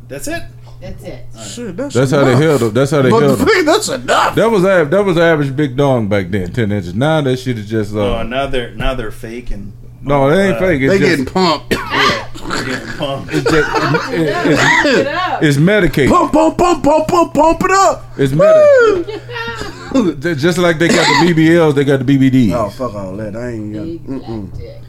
[0.07, 0.43] That's it.
[0.81, 1.25] that's it.
[1.47, 2.41] Shit, that's That's how they enough.
[2.41, 2.73] held them.
[2.73, 3.35] That's how they held them.
[3.47, 4.35] Motherfucker, that's enough.
[4.35, 6.95] That was av- that was average big dong back then, ten inches.
[6.95, 10.37] Now that shit is just uh, Oh, now they're now they're fake and no, it
[10.43, 10.81] ain't uh, fake.
[10.81, 11.71] It's They just, getting pumped.
[11.73, 13.31] yeah, they're getting pumped.
[13.31, 13.69] it's, just,
[14.11, 15.43] it- it- it's, Pump it up.
[15.43, 16.09] it's medicated.
[16.09, 18.05] pump, pump, pump, pump, pump, pump it up.
[18.17, 19.21] It's medicated.
[20.39, 22.53] just like they got the BBLs, they got the BBDs.
[22.53, 23.35] Oh fuck all that.
[23.35, 23.83] I ain't got.
[23.83, 24.49] Big Mm-mm.
[24.49, 24.81] black dick.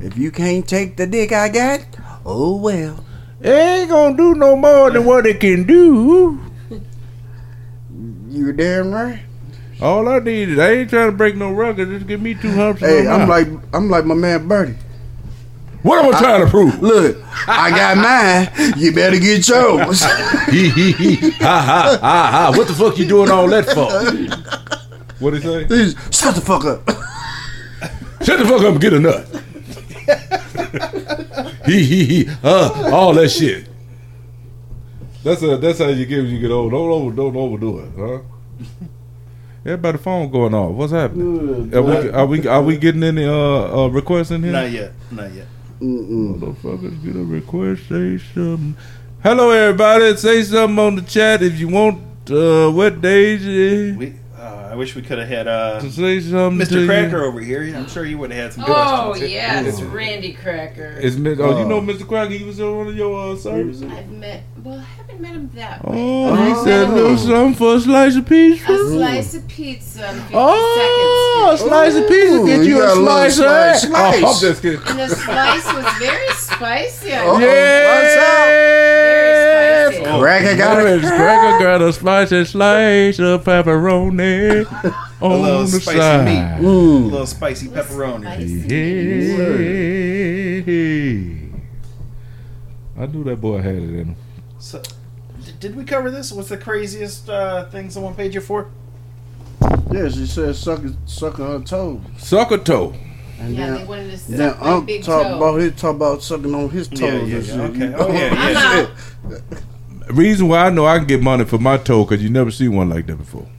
[0.00, 1.80] If you can't take the dick I got,
[2.26, 3.02] oh well.
[3.40, 6.40] They ain't gonna do no more than what it can do.
[8.28, 9.20] You damn right.
[9.80, 11.88] All I need is I ain't trying to break no record.
[11.88, 12.80] Just give me two humps.
[12.80, 14.74] Hey, I'm I'm like I'm like my man Bertie.
[15.82, 16.82] what am I trying to prove?
[16.82, 18.74] Look, I got mine.
[18.78, 20.02] You better get yours.
[20.50, 21.30] Hee hee hee.
[21.32, 22.52] Ha ha ha ha.
[22.56, 23.90] What the fuck you doing all that for?
[25.22, 25.64] What he say?
[25.66, 26.86] Please, Shut the fuck up.
[28.22, 29.26] Shut the fuck up and get a nut.
[31.66, 33.68] Hee he he Uh, all that shit.
[35.22, 36.70] That's a, that's how you get when you get old.
[36.70, 38.18] Don't over don't overdo it, huh?
[39.64, 40.72] Everybody phone going off.
[40.72, 41.74] What's happening?
[41.74, 44.52] Are we are we are we getting any uh, uh requests in here?
[44.52, 44.92] Not yet.
[45.10, 45.48] Not yet.
[45.80, 46.38] Mm-mm.
[46.38, 48.76] Motherfuckers get a request, say something.
[49.22, 50.16] Hello, everybody.
[50.16, 52.00] Say something on the chat if you want.
[52.30, 53.44] Uh, what days
[53.96, 54.14] We.
[54.38, 56.84] Uh, I wish we could have had uh, to say Mr.
[56.86, 57.62] Cracker over here.
[57.74, 58.76] I'm sure he would have had some good.
[58.76, 59.32] Oh questions.
[59.32, 60.98] yes, Randy Cracker.
[61.00, 61.68] Is Mi- oh, you Oh.
[61.68, 62.06] know Mr.
[62.06, 62.32] Cracker?
[62.32, 63.90] He was on one of your uh, services.
[63.90, 64.42] I've met.
[64.62, 65.94] Well, I haven't met him that way.
[65.96, 67.16] Oh, but he I've said a met little him.
[67.18, 68.72] something for a slice of pizza.
[68.72, 71.70] A slice of pizza Oh, a seconds.
[71.70, 74.22] slice of pizza Ooh, get you you a got a slice, slice, slice.
[74.22, 74.80] Oh, I'm just kidding.
[74.86, 77.14] And the slice was very spicy.
[77.14, 77.46] I Oh, know.
[77.46, 78.75] Yeah.
[80.06, 80.16] Very spicy.
[80.16, 81.00] Oh, Cracker got it.
[81.02, 84.64] Cracker got a spicy slice of pepperoni
[85.20, 86.24] on little the spicy side.
[86.24, 86.38] meat.
[86.38, 87.10] A Mm.
[87.10, 88.22] little spicy pepperoni.
[88.22, 88.66] Spicy.
[92.96, 93.02] Yeah.
[93.02, 94.16] I knew that boy had it in him.
[94.58, 94.80] So,
[95.44, 96.32] d- did we cover this?
[96.32, 98.68] What's the craziest uh, thing someone paid you for?
[99.90, 102.00] Yeah, she said sucking sucking her toes.
[102.18, 102.94] Sucker toe.
[103.38, 105.36] And Yeah, they then, wanted to then suck my Unc big talk toe.
[105.36, 107.60] about he talk about sucking on his toes Yeah, yeah, yeah, shit.
[107.60, 107.94] okay.
[107.96, 108.88] Oh, yeah,
[109.30, 109.38] yeah.
[110.06, 110.16] I'm out.
[110.18, 112.68] Reason why I know I can get money for my toe because you never see
[112.68, 113.46] one like that before.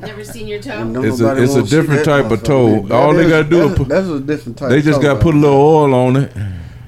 [0.00, 1.02] Never seen your And toe?
[1.04, 2.44] It's a- nobody it's a wanna see different that type of motherfucker.
[2.44, 2.82] toe.
[2.88, 4.68] That All they is- gotta do is that's, put- that's a different type.
[4.70, 6.32] They just toe got to put a right little oil on it.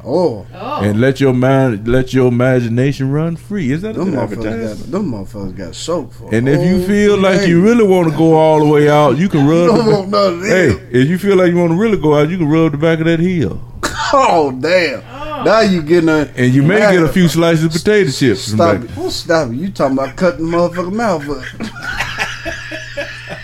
[0.07, 0.81] Oh, Oh.
[0.83, 3.71] and let your man let your imagination run free.
[3.73, 4.79] Is that a them good motherfuckers advertisement?
[4.81, 6.35] got them motherfuckers got soap for.
[6.35, 7.49] And if you whole feel like day.
[7.49, 9.69] you really want to go all the way out, you can rub.
[9.69, 11.97] don't The want none of ba- hey, if you feel like you want to really
[11.97, 13.63] go out, you can rub the back of that heel,
[14.13, 15.01] Oh damn!
[15.11, 15.24] Oh.
[15.45, 18.41] Now you getting a and you may get a few slices of potato chips.
[18.53, 19.11] Stop back- it!
[19.11, 19.55] Stop it!
[19.57, 21.45] You talking about cutting the motherfucking mouth up?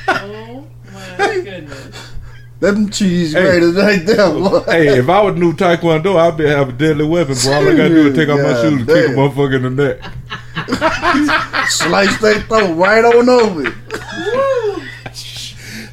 [0.08, 0.66] Oh
[1.18, 2.10] my goodness.
[2.60, 3.42] Them cheese Hey.
[3.42, 4.30] graters right there.
[4.30, 4.60] boy.
[4.66, 7.34] Hey, if I would do Taekwondo, I'd be have a deadly weapon.
[7.42, 9.54] Boy, all I gotta do is take off my God shoes and kick a motherfucker
[9.56, 10.02] in the neck.
[11.70, 13.62] Slice that throat right on over.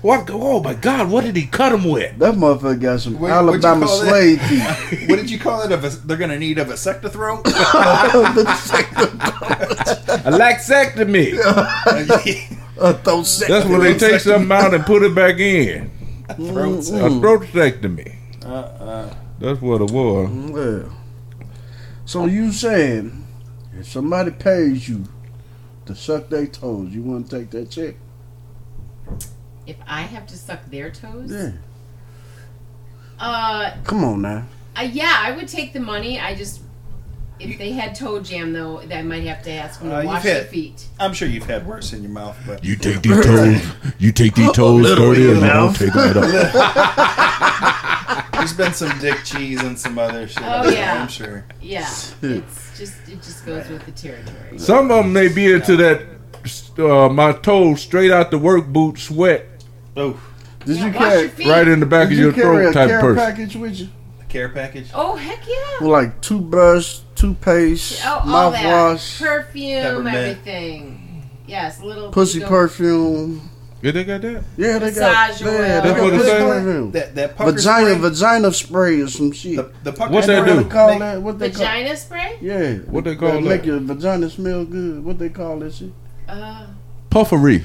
[0.07, 0.17] It.
[0.19, 0.29] What?
[0.31, 1.09] Oh my God!
[1.09, 2.17] What did he cut him with?
[2.19, 5.09] That motherfucker got some What- Alabama call slave teeth.
[5.09, 5.71] what did you call it?
[5.71, 7.45] A vas- they're gonna need a vasectothroat?
[8.97, 11.33] A laxectomy.
[12.79, 13.45] A throat.
[13.47, 15.89] That's when they take something out and put it back in.
[16.29, 16.35] A
[16.81, 18.15] sec- throatectomy.
[18.45, 19.13] uh-uh.
[19.39, 20.29] That's what it was.
[20.51, 20.93] Well,
[22.05, 23.25] so you saying
[23.79, 25.05] if somebody pays you
[25.85, 27.95] to suck their toes, you want to take that check?
[29.67, 31.29] If I have to suck their toes?
[31.31, 31.51] Yeah.
[33.19, 34.45] Uh, Come on now.
[34.77, 36.19] uh, yeah, I would take the money.
[36.19, 36.61] I just,
[37.39, 40.23] if they had toe jam though, I might have to ask them to Uh, wash
[40.23, 40.87] had- their feet.
[40.99, 43.61] I'm sure you've had worse in your mouth, but You take these toes.
[43.99, 45.77] You take these toes Little dirty, in and your you don't mouth.
[45.77, 46.27] take them at all.
[48.39, 50.43] there's been some dick cheese and some other shit.
[50.45, 51.01] Oh, yeah.
[51.01, 51.43] I'm sure.
[51.61, 51.89] Yeah,
[52.21, 54.57] it's just it just goes with the territory.
[54.59, 56.01] Some of them may be into that.
[56.79, 59.56] Uh, my toes straight out the work boot sweat
[59.97, 60.19] Oh,
[60.65, 61.01] Did Yeah, you wash
[61.35, 61.49] carry?
[61.49, 63.25] right in the back Did of you your carry throat a type care person.
[63.25, 63.87] package with you?
[64.19, 64.87] the care package.
[64.93, 65.55] Oh heck yeah!
[65.81, 70.15] With like toothbrush, toothpaste, Oh, all that mouthwash, perfume, Peppermint.
[70.15, 71.29] everything.
[71.47, 73.49] Yes, little pussy go- perfume.
[73.81, 74.43] Yeah, they got that.
[74.57, 75.29] Yeah, they got.
[75.29, 75.53] Massage Yeah, oil.
[75.53, 76.91] they That's got what it pussy perfume.
[76.91, 77.59] That that Vagina,
[77.91, 77.95] spray.
[78.09, 79.55] vagina spray or some shit.
[79.55, 80.57] the, the pucker What's that spray do?
[80.57, 81.21] What they call make- that?
[81.21, 81.59] What they call?
[81.59, 82.37] Vagina spray?
[82.41, 82.73] Yeah.
[82.91, 83.65] What they call Make that?
[83.65, 85.03] your vagina smell good.
[85.05, 85.91] What they call that shit?
[86.27, 86.65] Uh,
[87.11, 87.63] Puffery.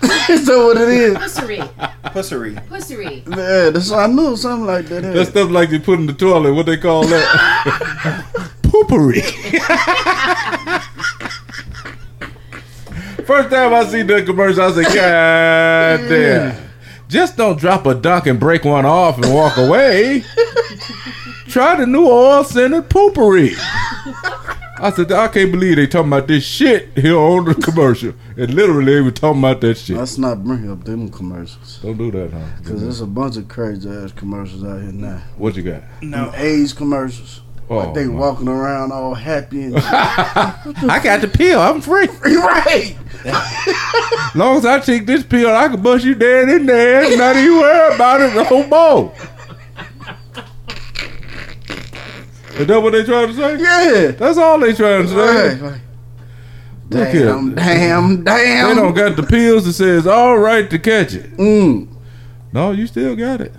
[0.30, 1.16] Is that what it is?
[1.16, 1.58] pussery,
[2.04, 2.68] Pussery.
[2.68, 3.26] pussery.
[3.28, 5.02] Yeah, that's I knew something like that.
[5.02, 6.54] That stuff like they put in the toilet.
[6.54, 8.24] What they call that?
[8.62, 9.22] Poopery.
[13.26, 16.68] First time I see that commercial, I said, God damn.
[17.08, 20.22] Just don't drop a dunk and break one off and walk away.
[21.48, 23.54] Try the new oil scented poopery.
[24.80, 28.14] I said, I can't believe they talking about this shit here on the commercial.
[28.36, 29.96] And literally, they were talking about that shit.
[29.96, 31.78] Let's not bring up them commercials.
[31.82, 32.46] Don't do that, huh?
[32.58, 35.22] Because there's a bunch of crazy ass commercials out here now.
[35.36, 35.82] What you got?
[36.00, 36.30] No.
[36.30, 37.40] Them AIDS commercials.
[37.70, 38.18] Oh, like they my.
[38.18, 41.60] walking around all happy and I got the pill.
[41.60, 42.06] I'm free.
[42.24, 42.96] right.
[44.34, 47.16] long as I take this pill, I can bust you dead in there.
[47.18, 49.14] Not even worry about it no more.
[52.58, 53.58] Is that what they trying to say?
[53.58, 54.10] Yeah.
[54.12, 55.48] That's all they trying to say.
[55.54, 55.80] Right, right.
[56.90, 57.26] Look here.
[57.26, 58.68] Damn, damn, damn.
[58.68, 61.36] They don't got the pills that says all right to catch it.
[61.36, 61.88] Mm.
[62.52, 63.52] No, you still got it.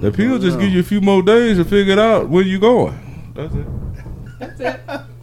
[0.00, 2.58] The pills just give you a few more days to figure it out where you
[2.58, 3.32] going.
[3.34, 3.66] That's it.
[4.38, 4.80] That's it.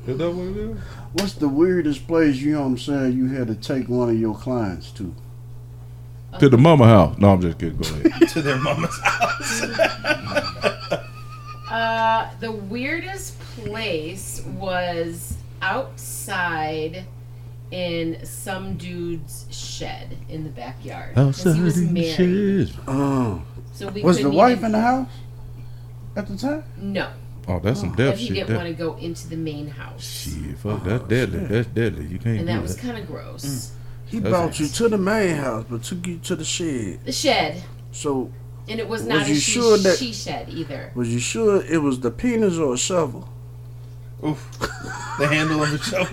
[0.07, 0.77] Is that what it is?
[1.13, 4.19] What's the weirdest place you know what I'm saying you had to take one of
[4.19, 5.13] your clients to?
[6.39, 7.17] To the mama house.
[7.19, 7.77] No, I'm just kidding.
[7.77, 8.29] Go ahead.
[8.29, 9.61] to their mama's house.
[11.73, 17.05] Uh, the weirdest place was outside
[17.71, 21.15] in some dude's shed in the backyard.
[21.15, 22.71] 'Cause he was married.
[22.87, 23.39] Uh,
[23.73, 25.07] So we was the couldn't wife even- in the house
[26.15, 26.63] at the time?
[26.77, 27.07] No,
[27.47, 28.35] Oh, that's some but death he shit.
[28.35, 31.39] didn't That, want to go into the main house, shit, fuck, that's deadly.
[31.39, 32.05] That's deadly.
[32.05, 32.81] You can't and do that was that.
[32.83, 33.71] kind of gross.
[34.05, 36.99] He That's brought you to the main house, but took you to the shed.
[37.03, 38.29] The shed, So,
[38.69, 40.91] and it was Was not you she, sure that- she shed either.
[40.95, 43.27] was you sure it was the penis or a shovel?
[44.25, 44.47] Oof.
[45.19, 46.07] The handle of the shovel.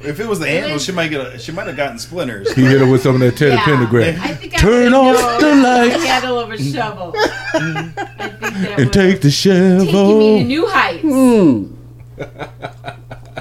[0.00, 1.20] If it was the handle, she might get.
[1.34, 2.52] A, she might have gotten splinters.
[2.52, 3.64] He hit her with some of that Teddy Yeah.
[3.64, 4.16] Pendergrass.
[4.20, 5.96] I think I Turn off the lights.
[6.00, 7.12] The handle of a shovel.
[7.16, 7.18] I
[7.58, 10.44] think that And take the taken me to shovel.
[10.44, 11.02] new heights.
[11.02, 11.74] Hmm.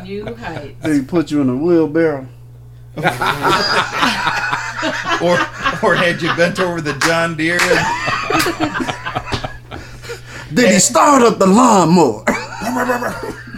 [0.04, 0.82] New heights.
[0.84, 2.28] They put you in a wheelbarrow.
[5.22, 5.38] or
[5.84, 7.60] or had you bent over the John Deere?
[7.62, 7.86] And,
[10.56, 12.24] Did he start up the lawnmower?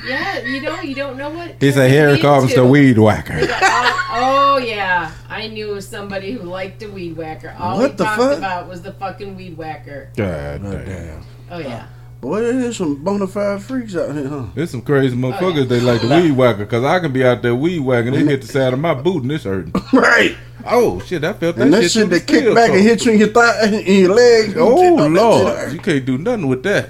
[0.05, 1.49] Yeah, you know, you don't know what.
[1.59, 2.23] It's a turns Harry into.
[2.23, 3.39] Carpenter weed whacker.
[3.41, 7.55] They got all- oh yeah, I knew somebody who liked a weed whacker.
[7.59, 8.37] All What he the talked fuck?
[8.37, 10.09] about was the fucking weed whacker.
[10.15, 11.23] God oh, damn.
[11.51, 11.87] Oh yeah.
[12.21, 14.47] Boy, there's some bona fide freaks out here, huh?
[14.53, 15.63] There's some crazy oh, motherfuckers yeah.
[15.65, 18.11] they like the weed whacker because I can be out there weed whacking.
[18.11, 19.73] They hit the side of my boot and it's hurting.
[19.93, 20.35] Right.
[20.65, 21.91] Oh shit, I felt that, And that shit.
[21.91, 22.83] shit through that the kick steel back and toe.
[22.83, 24.53] hit you in your thigh in your legs.
[24.57, 26.89] Oh That shit lord, you can't do nothing with that.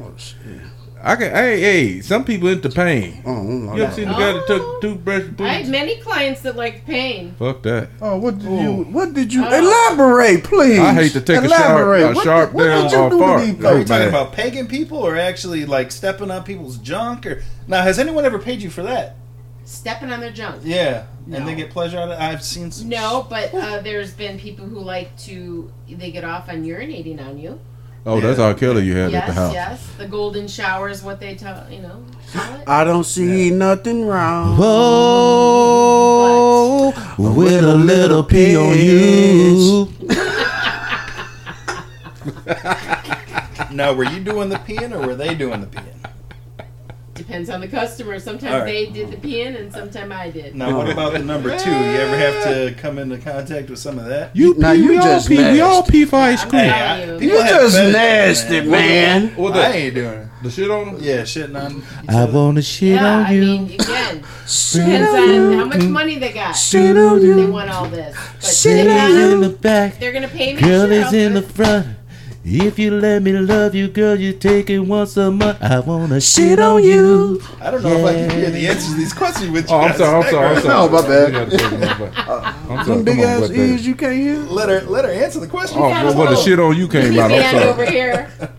[0.00, 0.12] Oh.
[1.02, 1.30] I can.
[1.34, 3.22] Hey, hey, some people into pain.
[3.24, 4.58] Oh, oh, You ever seen the guy that Oh.
[4.58, 7.34] took toothbrush and I had many clients that liked pain.
[7.38, 7.88] Fuck that.
[8.02, 8.58] oh, what did you?
[8.68, 8.84] Oh.
[8.90, 9.42] What did you?
[9.42, 9.58] Oh.
[9.58, 10.78] Elaborate, please.
[10.78, 12.02] I hate to take a sharp, Elaborate.
[12.02, 13.40] a What sharp did- what down did you or do fart.
[13.46, 17.24] these Oh, are we talking about pagan people or actually like stepping on people's junk?
[17.24, 19.16] Or now, has anyone ever paid you for that?
[19.70, 20.62] Stepping on their junk.
[20.64, 21.36] Yeah, No.
[21.38, 22.20] and they get pleasure out of it.
[22.20, 22.88] I've seen some.
[22.88, 27.38] No, but uh, there's been people who like to they get off on urinating on
[27.38, 27.60] you.
[28.04, 28.46] Oh, that's Yeah.
[28.46, 28.54] R.
[28.54, 29.52] Kelly you had yes, at the house.
[29.54, 29.86] yes.
[29.96, 32.02] The golden shower is what they tell you know.
[32.66, 34.56] I don't see nothing wrong.
[34.56, 35.92] Whoa,
[37.16, 39.88] with a little pee on you.
[43.72, 45.94] Now, were you doing the peeing or were they doing the peeing?
[47.20, 48.18] Depends on the customer.
[48.18, 48.64] Sometimes All right.
[48.66, 50.54] they did the pin, and sometimes I did.
[50.54, 51.70] Now, what about the number two?
[51.70, 54.34] You ever have to come into contact with some of that?
[54.34, 55.36] You Now pee, you we all just pee.
[55.36, 56.62] We all pee for ice I'm cream.
[56.62, 57.18] telling I- you.
[57.18, 59.28] people You have just fetishes, nasty, man.
[59.36, 60.26] What I ain't doing it.
[60.42, 60.96] The shit on him?
[61.00, 61.82] Yeah, shitting on.
[62.08, 63.40] I wanna shit Yeah, on I you.
[63.42, 64.24] mean, again,
[64.72, 66.52] depends on how much money they got.
[66.52, 70.00] Shit on They want all this, but Shit on is in the back.
[70.00, 70.62] they're gonna pay me.
[70.62, 71.86] Girl sure, is in the front.
[72.42, 75.62] If you let me love you, girl, you take it once a month.
[75.62, 77.40] I wanna shit on you.
[77.60, 79.76] I don't know if I can hear the answers to these questions with you.
[79.76, 80.88] Oh, I'm sorry, I'm sorry, I'm sorry.
[80.88, 81.28] No, my bad.
[81.28, 82.14] You gotta take it, my bad.
[82.70, 84.38] I'm sorry, Them big come on, ass ears you can't hear.
[84.38, 85.78] Let her let her answer the question.
[85.78, 87.30] Oh, got well, well, the shit on you came You out.
[87.30, 88.30] I'm man over here.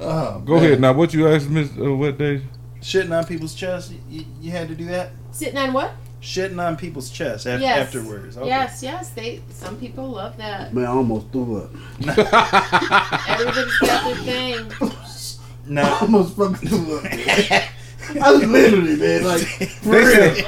[0.00, 0.92] Oh, Go ahead now.
[0.92, 2.42] What you asked Miss uh, what day?
[2.80, 3.92] Shitting on people's chest.
[4.08, 5.10] You, you had to do that.
[5.32, 5.92] Sitting on what?
[6.20, 7.78] Shitting on people's chest af- Yes.
[7.86, 8.36] afterwards.
[8.36, 8.48] Okay.
[8.48, 9.10] Yes, yes.
[9.10, 10.74] They some people love that.
[10.74, 11.70] Man, I almost threw up.
[13.28, 14.72] Everybody's got their thing.
[15.70, 17.04] Now, almost fucking threw up.
[18.22, 20.34] I was literally, man, like, for They real.
[20.34, 20.46] say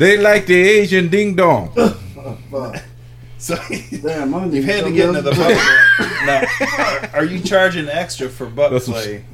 [0.00, 1.72] they like the Asian ding dong.
[1.76, 2.82] Oh, fuck.
[3.38, 3.54] so
[4.02, 5.38] Damn, my you've had to get into the else.
[5.38, 6.26] butt.
[6.26, 9.24] now, are, are you charging extra for butt That's what- play?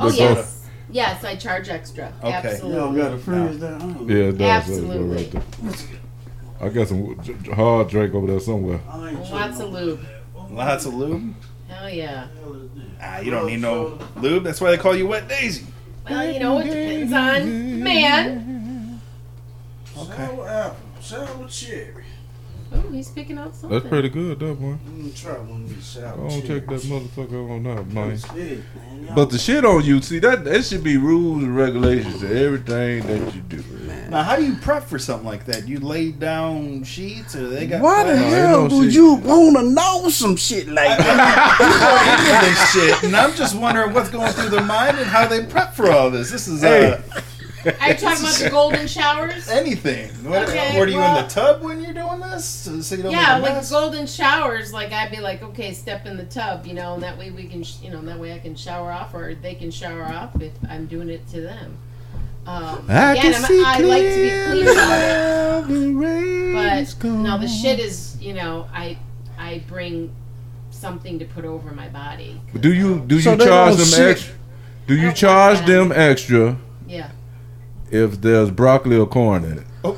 [0.00, 0.55] Oh That's yes,
[0.90, 1.24] yes.
[1.24, 2.12] I charge extra.
[2.22, 2.32] Okay.
[2.32, 2.74] Absolutely.
[2.76, 4.06] Y'all got a freeze down.
[4.08, 4.40] Yeah, it does.
[4.70, 5.16] Absolutely.
[5.16, 5.72] Right there.
[6.60, 8.80] I got some j- j- hard drink over there somewhere.
[9.30, 10.00] Lots of lube.
[10.50, 11.34] Lots of lube.
[11.68, 12.28] Hell yeah.
[13.02, 14.44] Ah, you don't need no lube.
[14.44, 15.66] That's why they call you Wet Daisy.
[16.08, 19.00] Well, you know, it depends on man.
[19.98, 20.16] Okay.
[20.16, 22.04] Sour apple, sour cherry.
[22.72, 23.78] Oh, he's picking out something.
[23.78, 24.70] That's pretty good, though, boy.
[24.70, 28.18] Let me try one of these sour I don't check that motherfucker on that, man.
[28.18, 32.20] Shit, man, But the shit on you, see that that should be rules and regulations
[32.20, 33.62] to everything that you do.
[34.10, 35.66] Now, how do you prep for something like that?
[35.68, 38.34] You lay down sheets, or they got Why the plans?
[38.34, 38.94] hell ain't no would shit.
[38.94, 42.16] you want to know some shit like that?
[42.18, 45.44] into this shit, and I'm just wondering what's going through their mind and how they
[45.46, 46.30] prep for all this.
[46.30, 46.66] This is uh,
[47.14, 47.20] Hey.
[47.66, 49.48] Are you talking about the golden showers?
[49.50, 50.08] Anything.
[50.28, 52.44] What, Okay, what are you well- in the tub when you're doing this?
[52.44, 54.72] So, so you don't Yeah, like golden showers.
[54.72, 57.44] Like I'd be like, okay, step in the tub, you know, and that way we
[57.44, 60.40] can, sh- you know, that way I can shower off, or they can shower off
[60.40, 61.78] if I'm doing it to them.
[62.46, 68.16] Um, again, I'm, I like to be clean about it, but no, the shit is,
[68.20, 68.96] you know, I
[69.36, 70.14] I bring
[70.70, 72.40] something to put over my body.
[72.60, 74.34] Do you do So you they charge them extra?
[74.86, 76.56] Do you charge them extra
[76.86, 77.10] Yeah.
[77.90, 79.64] If there's broccoli or corn in it?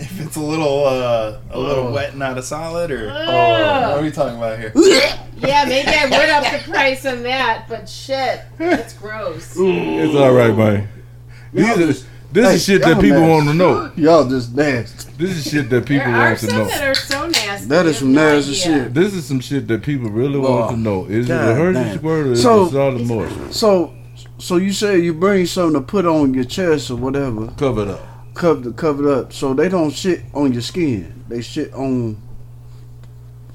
[0.00, 3.26] if it's a little uh, a little wet, not a solid, or Ugh.
[3.26, 4.72] what are we talking about here?
[5.40, 9.56] Yeah, maybe I would up the price on that, but shit, that's gross.
[9.56, 10.86] It's all right, man.
[11.54, 13.30] These Y'all are, this hey, is shit that people nasty.
[13.32, 13.90] want to know.
[13.96, 15.10] Y'all just nasty.
[15.16, 16.64] This is shit that people there are want to know.
[16.66, 17.66] that are so nasty.
[17.68, 18.92] That you is have some no nasty shit.
[18.92, 21.06] This is some shit that people really want to know.
[21.06, 21.98] Is it a God Hershey damn.
[21.98, 23.52] squirt or is So- it solid moisture?
[23.54, 23.94] So,
[24.40, 27.88] so you say you bring something to put on your chest or whatever, Cover it
[27.88, 28.34] up.
[28.34, 31.24] cover cover it up, so they don't shit on your skin.
[31.28, 32.16] They shit on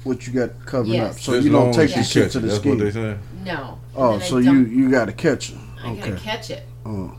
[0.04, 1.16] what you got covered Yes.
[1.16, 1.20] up.
[1.22, 3.18] So As you don't take as the shit to the That's what they skin.
[3.18, 3.44] say.
[3.44, 3.78] No.
[3.94, 5.60] Oh, And then I so you you got to catch them.
[5.84, 6.64] I gotta catch it.
[6.84, 7.12] Oh.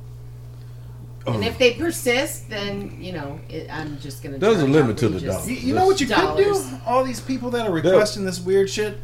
[1.26, 4.38] And if they persist, then you know it, I'm just gonna.
[4.38, 5.50] There's a limit to the outrageous- dollar.
[5.52, 6.64] You, you know what you could do?
[6.86, 8.98] All these people that are requesting this weird shit.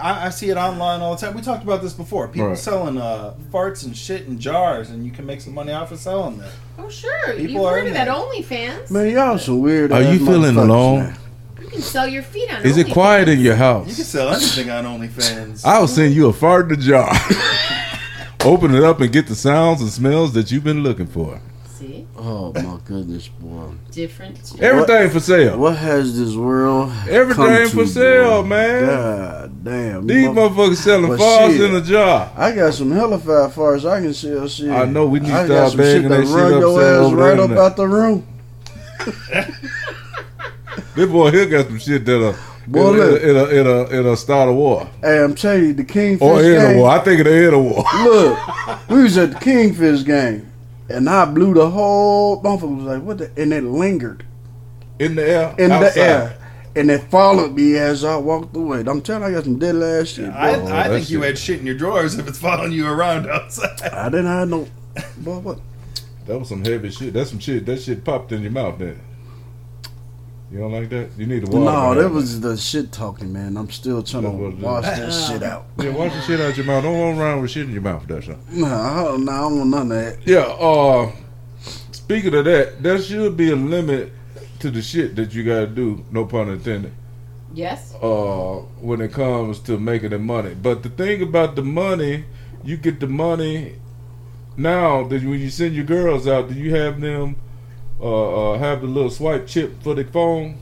[0.00, 1.34] I, I see it online all the time.
[1.34, 2.28] We talked about this before.
[2.28, 2.58] People Right.
[2.58, 5.98] selling uh, farts and shit in jars, and you can make some money off of
[5.98, 6.52] selling that.
[6.78, 8.14] Oh sure, People you've are heard of that there.
[8.14, 8.90] OnlyFans?
[8.90, 9.92] Man, y'all so weird.
[9.92, 10.98] Are you feeling alone?
[11.00, 11.16] man.
[11.60, 12.62] You can sell your feet on.
[12.64, 13.88] Is it quiet in your house?
[13.88, 15.62] You can sell anything on OnlyFans.
[15.66, 17.12] I'll send you a fart in a jar.
[18.44, 21.40] Open it up and get the sounds and smells that you've been looking for.
[21.78, 23.70] See, Oh my goodness, boy!
[23.92, 24.40] different.
[24.60, 25.56] Everything for sale.
[25.58, 26.92] What has this world?
[27.08, 28.48] Everything come for to, sale, boy?
[28.48, 28.86] man.
[28.86, 30.06] God damn!
[30.06, 32.32] These You mo- motherfuckers selling But farts in a jar.
[32.36, 34.70] I got some hellified farts I can sell shit.
[34.70, 36.52] I know, we need to I start got some bagging shit that that shit run
[36.54, 38.26] up, your ass over the right up out the room.
[40.94, 43.22] This boy here got some shit that'll uh, Boy, it'll, look.
[43.22, 46.80] it'll, it'll, it'll start a war Hey, I'm telling you, the Kingfish or end a
[46.80, 46.90] war.
[46.90, 47.84] I think it'll end a war.
[48.04, 50.47] Look, we was at the Kingfish game,
[50.88, 52.42] and I blew the whole.
[52.42, 54.24] Motherfucker was like, "What the?" And it lingered
[54.98, 55.92] In the air, in outside.
[55.94, 56.38] the air,
[56.76, 58.80] and it followed me as I walked away.
[58.86, 60.30] I'm telling you, I got some dead ass shit.
[60.30, 60.66] I, boy.
[60.66, 63.80] I that think you had shit in your drawers if it's following you around outside.
[63.82, 64.66] I didn't have no.
[65.18, 65.60] Boy, what?
[66.26, 67.12] That was some heavy shit.
[67.14, 67.64] That's some shit.
[67.66, 69.00] That shit popped in your mouth, then.
[70.50, 71.10] You don't like that?
[71.18, 71.58] You need to water.
[71.58, 73.56] No, behind that was the shit talking, man.
[73.56, 75.66] I'm still trying That's to wash that shit out.
[75.78, 76.84] Yeah, wash the shit out your mouth.
[76.84, 78.06] Don't run around with shit in your mouth.
[78.06, 78.38] That's all.
[78.50, 80.26] Nah, I don't, nah, I don't want none of that.
[80.26, 80.40] Yeah.
[80.40, 81.12] Uh,
[81.92, 84.12] speaking of that, there should be a limit
[84.60, 86.04] to the shit that you gotta do.
[86.10, 86.92] No pun intended.
[87.54, 87.94] Yes.
[88.02, 90.54] uh, when it comes to making the money.
[90.54, 92.24] But the thing about the money,
[92.62, 93.76] you get the money
[94.56, 97.36] now that when you send your girls out, do you have them
[98.00, 100.58] uh, uh, have the little swipe chip for the phone?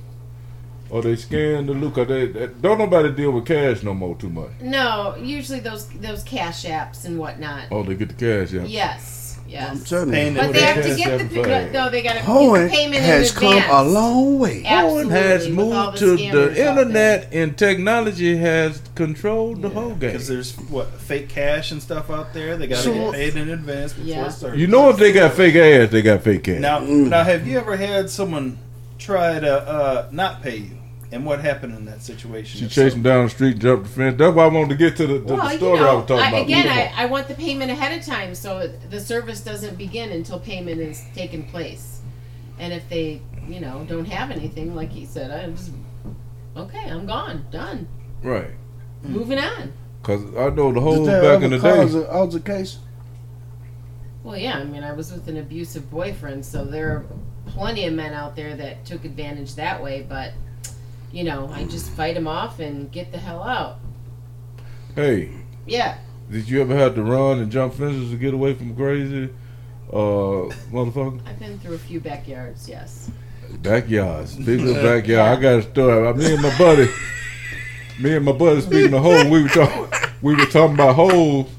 [0.89, 1.99] Or they scan the look?
[1.99, 4.51] Or they, they- don't nobody deal with cash no more too much.
[4.61, 7.65] No, usually those those cash apps and whatnot.
[7.73, 8.63] Oh, they get the cash, yeah.
[8.65, 9.16] Yes.
[9.47, 9.89] I'm Yes.
[9.89, 11.73] telling Paying But they have to get App the flag.
[11.73, 11.89] no.
[11.91, 13.73] They got to get Hoeing the payment has in come advance.
[13.73, 14.65] a long way.
[14.69, 18.83] Owen has Absolutely, with all moved the to scammers the out internet and technology has
[18.97, 20.11] controlled the whole game.
[20.13, 22.57] Because there's what fake cash and stuff out there.
[22.57, 24.27] They got to So- get paid in advance before Yeah.
[24.27, 24.59] it starts.
[24.59, 26.61] You know if they got fake ass, they got fake cash.
[26.61, 27.09] Now, Mm.
[27.09, 28.59] now, have you ever had someone
[28.99, 30.71] try to uh, not pay you?
[31.13, 32.59] And what happened in that situation?
[32.59, 34.19] She If chased so- him down the street, jumped the fence.
[34.19, 36.07] That's why I wanted to get to the, the, Well, the you story I was
[36.07, 36.43] talking I, about.
[36.43, 37.03] again, I.
[37.03, 41.03] I want the payment ahead of time, so the service doesn't begin until payment is
[41.15, 42.01] taken place.
[42.59, 45.71] And if they, you know, don't have anything, like he said, I'm just
[46.57, 47.87] okay, I'm gone, done,
[48.23, 48.51] right.
[49.03, 49.73] moving on.
[50.01, 52.07] Because I know the whole back in the day.
[52.09, 52.79] cause a case?
[54.23, 57.05] Well, yeah, I mean, I was with an abusive boyfriend, so there are
[57.47, 60.05] plenty of men out there that took advantage that way.
[60.09, 60.33] But
[61.17, 63.79] you know, I just fight them off and get the hell out.
[64.95, 65.31] Hey,
[65.65, 65.97] Yeah,
[66.31, 69.31] did you ever have to run and jump fences to get away from crazy
[69.91, 71.27] uh, motherfucker?
[71.27, 72.69] I've been through a few backyards.
[72.69, 73.11] Yes.
[73.63, 74.33] Backyards.
[74.33, 76.15] Speaking of backyard, I got a story.
[76.15, 76.91] Me and my buddy,
[77.99, 81.51] me and my buddy, speaking of holes, we were talking, we were talking about holes.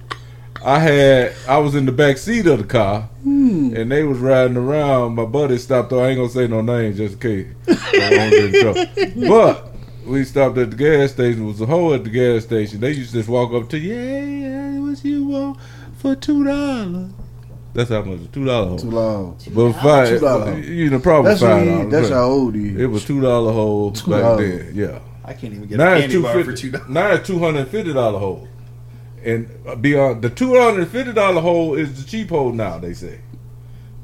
[0.64, 3.74] I had, I was in the back seat of the car, hmm.
[3.76, 5.16] and they was riding around.
[5.16, 5.90] My buddy stopped.
[5.90, 7.48] Though I ain't gonna say no name just in case.
[7.68, 9.28] I get in trouble.
[9.30, 9.74] But
[10.06, 11.44] we stopped at the gas station.
[11.44, 12.80] It was a hole at the gas station.
[12.80, 13.94] They used to just walk up to you.
[13.94, 15.60] Hey, hey, what you want
[15.98, 17.12] for two dollars?
[17.74, 18.32] That's how much.
[18.32, 19.00] Two dollar Too hole.
[19.00, 19.40] long.
[19.54, 20.66] But five, $2.
[20.66, 21.92] you know, probably That's five how, dollars.
[21.92, 22.82] that's how old he is.
[22.82, 24.38] It was two dollar hole back $2.
[24.38, 24.72] then.
[24.76, 25.00] Yeah.
[25.24, 26.90] I can't even get Now a it's candy bar for two dollars.
[26.90, 28.48] Now it's two hundred fifty dollar hole.
[29.24, 32.78] And uh, beyond the two hundred and fifty dollar hole is the cheap hole now.
[32.78, 33.20] They say,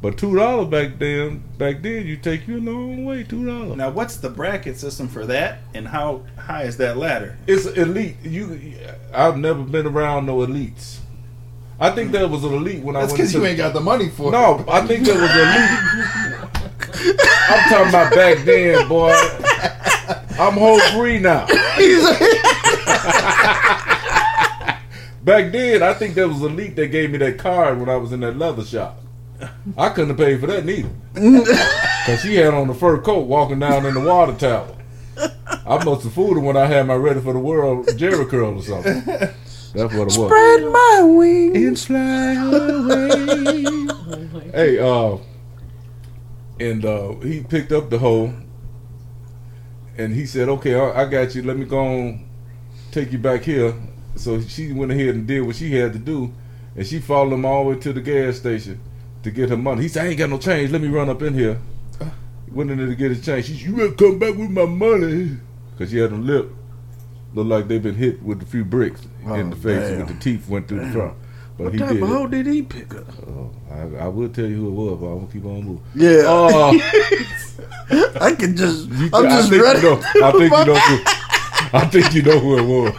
[0.01, 3.23] but two dollars back then, back then you take you a long way.
[3.23, 3.77] Two dollars.
[3.77, 7.37] Now, what's the bracket system for that, and how high is that ladder?
[7.47, 8.17] It's elite.
[8.23, 8.59] You,
[9.13, 10.97] I've never been around no elites.
[11.79, 13.17] I think that was an elite when That's I went.
[13.17, 14.31] because to- you ain't got the money for it.
[14.31, 15.69] No, I think that was elite.
[17.49, 19.13] I'm talking about back then, boy.
[20.39, 21.45] I'm whole free now.
[25.23, 28.11] back then, I think there was elite that gave me that card when I was
[28.11, 28.99] in that leather shop.
[29.77, 30.89] I couldn't have paid for that neither.
[32.05, 34.75] Cause she had on the fur coat walking down in the water tower.
[35.65, 38.57] I must have fooled her when I had my ready for the world Jheri curl
[38.57, 39.01] or something.
[39.05, 40.15] That's what it was.
[40.15, 41.55] Spread my wings.
[41.55, 43.87] and fly away.
[44.51, 45.17] hey, uh,
[46.59, 48.33] and uh, he picked up the hoe,
[49.97, 51.43] and he said, "Okay, I, I got you.
[51.43, 52.25] Let me go on,
[52.91, 53.73] take you back here."
[54.15, 56.31] So she went ahead and did what she had to do,
[56.75, 58.79] and she followed him all the way to the gas station
[59.23, 59.81] to get her money.
[59.83, 60.71] He said, "I ain't got no change.
[60.71, 61.57] Let me run up in here."
[62.51, 63.45] Went in there to get his change.
[63.47, 65.37] She said, "You better come back with my money,"
[65.71, 66.51] because she had a lip.
[67.33, 69.99] Looked like they've been hit with a few bricks in the Oh, face, damn.
[69.99, 71.13] with the teeth went through the front.
[71.57, 72.03] But What he type did.
[72.03, 73.05] of hoe did he pick up?
[73.27, 75.81] Oh, I, I will tell you who it was, but I'm gonna keep on moving.
[75.95, 76.73] Yeah, Uh,
[78.21, 78.87] I can just.
[78.89, 79.79] you- I'm I just ready.
[79.79, 81.03] You know, I think you know.
[81.73, 82.93] I think you know who it was.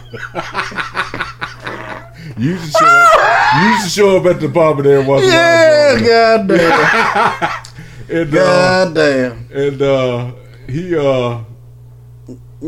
[2.37, 3.61] you used to show up.
[3.61, 5.23] You used to show up at the bar there once.
[5.23, 7.51] in Yeah, goddamn,
[8.09, 9.47] And, uh, goddamn.
[9.53, 10.31] and uh,
[10.67, 11.43] he uh,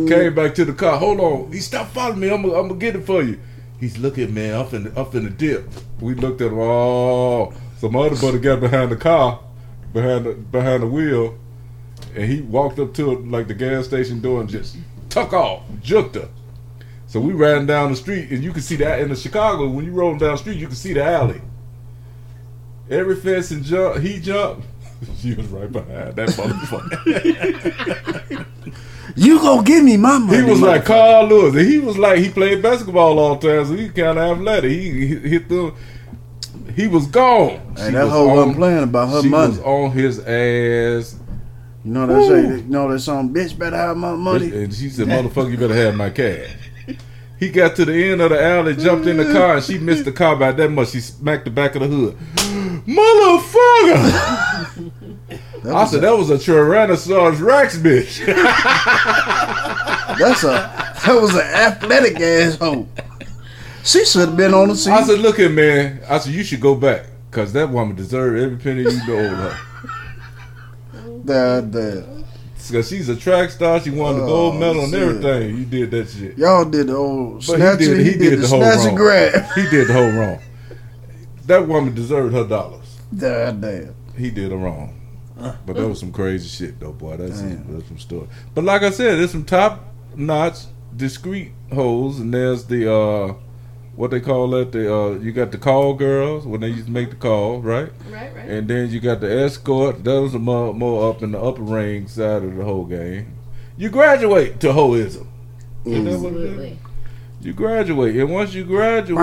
[0.07, 0.97] came back to the car.
[0.97, 2.29] Hold on, he stopped following me.
[2.29, 3.39] I'm gonna, I'm gonna get it for you.
[3.79, 4.53] He's looking, man.
[4.55, 5.67] Up in finna, I'm finna dip.
[5.99, 6.59] We looked at him.
[6.59, 9.39] Oh, some other buddy got behind the car,
[9.93, 11.37] behind the behind the wheel,
[12.15, 14.77] and he walked up to it like the gas station door and just
[15.23, 15.63] tuck off,
[16.15, 16.29] her.
[17.07, 19.67] So we ran down the street, and you can see that in the Chicago.
[19.69, 21.41] When you roll down the street, you can see the alley.
[22.89, 24.65] Every fence and jump, he jumped.
[25.19, 28.45] She was right behind that motherfucker.
[29.15, 30.37] You gonna give me my money?
[30.37, 30.85] He was like.
[30.85, 31.55] Carl Lewis.
[31.55, 34.71] And he was like he played basketball all the time, so he kind of athletic.
[34.71, 35.71] He, he hit the.
[36.75, 37.59] He was gone.
[37.77, 39.49] Hey, She that was hoe on- wasn't playing about her she money.
[39.49, 41.15] was on his ass,
[41.87, 44.51] You know that say, you know that song, bitch better have my money.
[44.51, 46.49] and she said, "Motherfucker, you better have my cash."
[47.39, 50.03] He got to the end of the alley, jumped in the car, and she missed
[50.03, 50.89] the car by that much.
[50.89, 52.17] She smacked the back of the hood.
[52.85, 54.03] Motherfucker!
[55.73, 58.25] I said that was a Tyrannosaurus Rex bitch.
[60.17, 60.73] that's a
[61.05, 62.85] that was an athletic ass hoe.
[63.85, 64.91] She should have been on the scene.
[64.91, 66.01] I said, look at man.
[66.09, 69.66] I said you should go back because that woman deserved every penny you owe her.
[71.27, 72.23] Damn, damn.
[72.67, 73.79] Because she's a track star.
[73.79, 75.01] She won the gold Oh, medal and shit.
[75.01, 75.57] everything.
[75.57, 76.37] You did that shit.
[76.37, 78.95] Y'all did the old But snatch he did, he did, the whole wrong.
[78.95, 79.45] grab.
[79.55, 80.39] He did the whole wrong.
[81.45, 82.97] That woman deserved her dollars.
[83.15, 83.95] Damn, damn.
[84.17, 84.93] He did her wrong.
[85.37, 87.15] But that was some crazy shit, though, boy.
[87.17, 87.71] That's, Damn.
[87.71, 88.27] that's some story.
[88.55, 90.57] But like I said, there's some top notch,
[90.95, 93.33] discreet holes, and there's the uh,
[93.97, 94.71] what they call that.
[94.71, 97.89] The uh, you got the call girls when they used to make the call, right?
[98.09, 98.49] Right, right.
[98.49, 100.03] And then you got the escort.
[100.05, 103.33] Those are more, more up in the upper ring side of the whole game.
[103.75, 105.27] You graduate to hoism.
[105.85, 106.45] Isn't that what it is?
[106.45, 106.79] Absolutely.
[107.41, 109.19] You graduate, and once you graduate,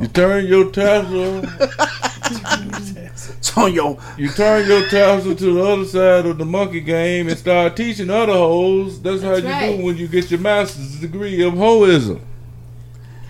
[0.00, 1.42] you turn your tassel.
[2.34, 7.28] It's on your You turn your tassel to the other side of the monkey game
[7.28, 9.00] and start teaching other hoes.
[9.00, 9.76] That's, how That's you right.
[9.78, 12.20] do when you get your master's degree of hoism.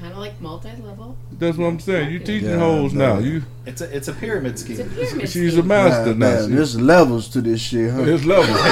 [0.01, 1.17] Kind of like multi-level.
[1.39, 2.13] That's what I'm saying.
[2.13, 3.19] You teaching Yeah, hoes now.
[3.19, 4.91] You It's a it's a pyramid It's a scheme.
[4.91, 6.27] pyramid she's a master Man, now.
[6.41, 8.03] man, She- there's levels to this shit, huh?
[8.03, 8.63] There's levels.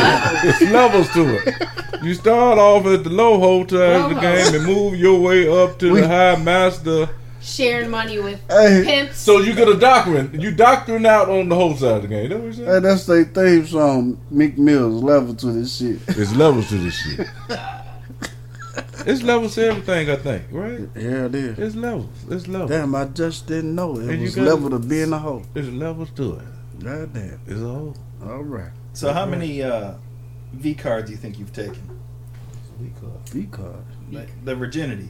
[0.43, 1.55] There's levels to it.
[2.03, 5.49] You start off at the low hole side of the game and move your way
[5.49, 7.09] up to We- the high master.
[7.43, 8.83] Sharing money with Hey.
[8.85, 9.19] pimps.
[9.19, 10.39] So you get a doctrine.
[10.41, 12.29] You doctrine out on the whole side of the game.
[12.29, 15.99] That's what you're Hey, that's their theme song, Meek Mill's level to this shit.
[16.09, 17.27] It's levels to this shit.
[19.07, 20.81] It's levels to everything, I think, right?
[20.95, 21.59] Yeah, it is.
[21.59, 22.09] It's levels.
[22.31, 22.71] It's levels.
[22.71, 25.43] Damn, I just didn't know it And was got- level to being a hoe.
[25.55, 26.45] There's levels to it.
[26.85, 27.41] God damn.
[27.47, 27.97] It's a whole.
[28.23, 28.71] All right.
[28.93, 29.93] So how many uh,
[30.53, 31.81] V cards do you think you've taken?
[32.79, 33.29] V card.
[33.31, 33.85] V card.
[34.13, 35.09] Like the virginity.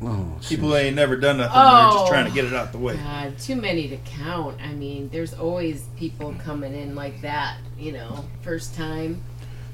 [0.00, 1.52] Oh, People who ain't never done nothing.
[1.54, 1.62] They're
[1.92, 2.08] just Oh.
[2.08, 2.96] trying to get it out the way.
[2.96, 4.56] God, too many to count.
[4.60, 7.58] I mean, there's always people coming in like that.
[7.78, 9.20] You know, first time.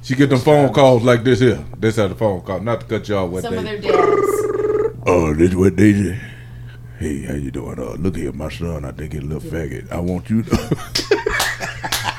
[0.03, 1.65] She get them phone calls like this here.
[1.79, 2.61] This how the phone call.
[2.61, 3.77] Not to cut y'all what Some of they.
[3.79, 5.03] their dads.
[5.07, 6.21] Oh, this what they did.
[6.99, 7.79] Hey, how you doing?
[7.79, 8.85] Uh, look here, my son.
[8.85, 9.91] I think he's a little faggot.
[9.91, 10.51] I want you to.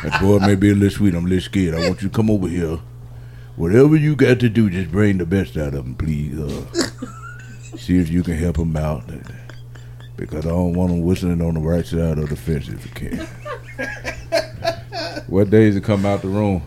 [0.04, 1.14] that boy may be a little sweet.
[1.14, 1.76] I'm a little scared.
[1.76, 2.80] I want you to come over here.
[3.56, 6.40] Whatever you got to do, just bring the best out of him, please.
[6.40, 6.89] Uh,
[7.78, 9.04] See if you can help him out.
[10.16, 12.92] Because I don't want him whistling on the right side of the fence if you
[12.92, 13.28] can.
[15.28, 16.64] what days to come out the room?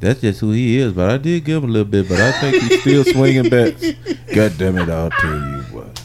[0.00, 2.32] That's just who he is, but I did give him a little bit, but I
[2.32, 3.82] think he's still swinging bats.
[4.34, 6.02] God damn it, I'll tell you what.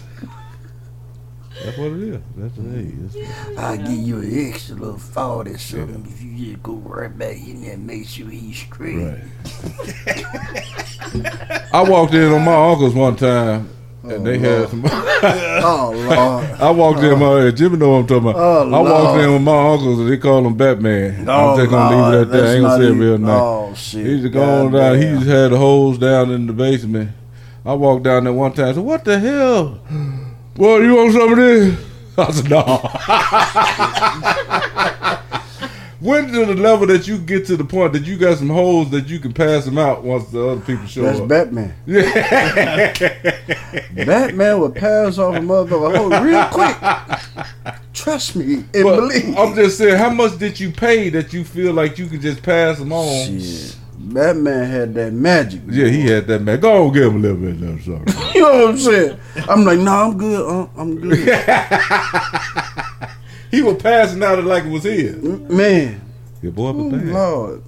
[1.66, 2.22] That's what it is.
[2.38, 3.58] That's what it is.
[3.58, 7.36] I'll give you an extra little thought or something if you just go right back
[7.36, 8.96] in there and make sure he's straight.
[8.96, 9.20] Right.
[11.74, 13.70] I walked in on my uncle's one time,
[14.04, 14.84] and they oh, had some.
[15.62, 16.62] Oh Lord.
[16.62, 18.38] I walked in my oh, Jimmy know what I'm talking about.
[18.38, 19.20] Oh, I walked Lord.
[19.22, 21.28] in with my uncles, and they call him Batman.
[21.30, 22.46] Oh, I'm just gonna leave it Lord, at that.
[22.46, 23.42] I ain't gonna say it real nice.
[23.42, 24.06] Oh shit.
[24.06, 24.96] He's going down.
[24.98, 25.18] He Goddamn.
[25.18, 27.12] just had the holes down in the basement.
[27.66, 28.70] I walked down there one time.
[28.70, 29.80] I said, "What the hell?
[30.56, 31.78] Well, you want some of this?"
[32.18, 32.64] I said, "No."
[36.00, 38.90] when to the level that you get to the point that you got some holes
[38.92, 41.28] that you can pass them out once the other people show That's up?
[41.28, 41.74] Batman.
[41.86, 42.94] Yeah.
[44.06, 46.78] Batman would pass off a motherfucker hole real quick.
[47.94, 49.38] Trust me and But believe.
[49.38, 52.42] I'm just saying, how much did you pay that you feel like you could just
[52.44, 53.40] pass them on?
[53.40, 53.76] Shit.
[54.02, 55.62] Batman had that magic.
[55.68, 56.60] Yeah, he had that man.
[56.62, 57.62] Go on, give him a little bit.
[57.70, 58.06] of sorry.
[58.34, 59.18] You know what I'm saying?
[59.50, 60.50] I'm like, no, I'm good.
[60.50, 61.28] uh, I'm good.
[63.52, 65.16] he was passing out it like it was his.
[65.24, 66.02] Man,
[66.42, 67.06] Your boy was Ooh, bad.
[67.08, 67.64] Lord.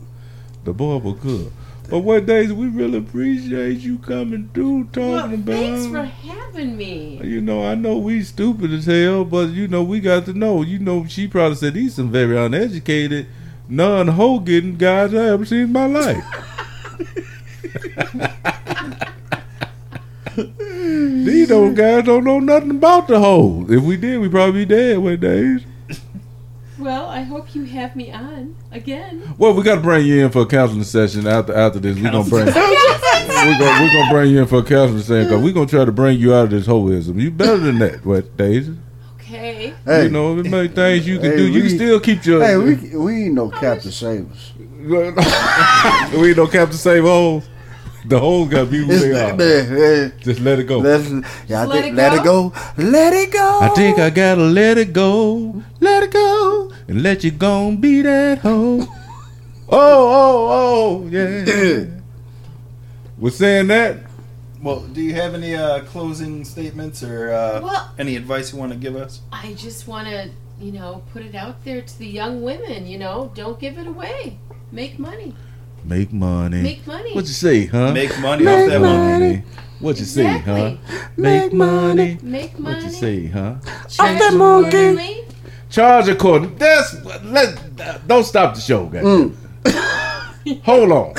[0.63, 1.51] The boy was good.
[1.89, 5.45] But what days we really appreciate you coming through talking Well, about.
[5.45, 7.19] thanks for having me.
[7.21, 10.61] You know, I know we stupid as hell, but you know, we got to know.
[10.61, 13.27] You know, she probably said these some very uneducated,
[13.67, 16.23] non hoe getting guys I ever seen in my life.
[20.35, 23.69] these those guys don't know nothing about the hoes.
[23.69, 25.63] If we did, we'd probably be dead one days.
[26.81, 29.35] Well, I hope you have me on again.
[29.37, 31.95] Well, we got to bring you in for a counseling session after after this.
[31.95, 35.43] We're gonna bring we're gonna we're gonna bring you in for a counseling session because
[35.43, 37.21] we're gonna try to bring you out of this holism.
[37.21, 38.75] You better than that, what Daisy?
[39.15, 39.73] Okay.
[39.85, 41.47] Hey, you know, there's many things you can Hey, do.
[41.51, 42.43] You can still keep your.
[42.43, 44.53] hey, we we ain't no oh, Captain Savers.
[44.57, 44.97] we
[46.29, 47.47] ain't no Captain save holes.
[48.03, 49.37] The holes got to be who It's they are.
[49.37, 50.79] there, Just let it go.
[50.79, 51.07] Let's,
[51.47, 52.51] yeah, let think- it let it go.
[52.75, 53.59] Let it go.
[53.61, 57.79] I think I gotta let it go, let it go, and let you go and
[57.79, 58.85] be that hoe.
[59.73, 61.85] Oh, oh, oh, yeah.
[63.17, 63.99] We're saying that,
[64.61, 68.73] Well, do you have any uh, closing statements or uh, Well- any advice you want
[68.73, 69.21] to give us?
[69.31, 72.85] I just want to, you know, put it out there to the young women.
[72.85, 74.39] You know, don't give it away.
[74.73, 75.33] Make money.
[75.85, 76.61] make money.
[76.61, 77.13] Make money.
[77.15, 77.93] What you say, huh?
[77.93, 78.97] Make money off that one.
[78.97, 79.43] money.
[79.79, 80.75] What you say, huh?
[80.75, 80.97] Exactly.
[81.15, 82.17] Make money.
[82.21, 82.75] Make money.
[82.75, 83.55] What you say, huh?
[83.87, 85.30] Charge that monkey.
[85.71, 85.75] Accordingly.
[85.75, 86.55] Charge according.
[86.57, 88.07] That's let.
[88.07, 89.03] Don't stop the show, guys.
[89.03, 89.35] Mm.
[90.63, 91.13] Hold on.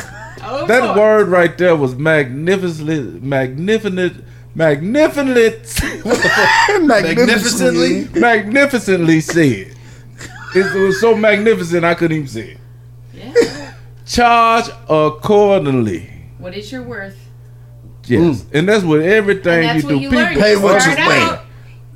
[0.45, 1.01] Oh, That boy.
[1.01, 4.25] word right there was magnificently, magnificent,
[4.57, 6.83] magnificent, what the fuck?
[6.83, 8.09] Magnificently.
[8.21, 9.75] magnificently said.
[10.55, 12.59] It was so magnificent I couldn't even say it.
[13.15, 13.75] Yeah.
[14.05, 16.11] Charge accordingly.
[16.39, 17.17] What is your worth?
[18.07, 18.47] Yes, mm.
[18.59, 20.01] and that's what everything And that's you what do.
[20.01, 20.35] you learn.
[20.35, 21.39] pay what you weigh.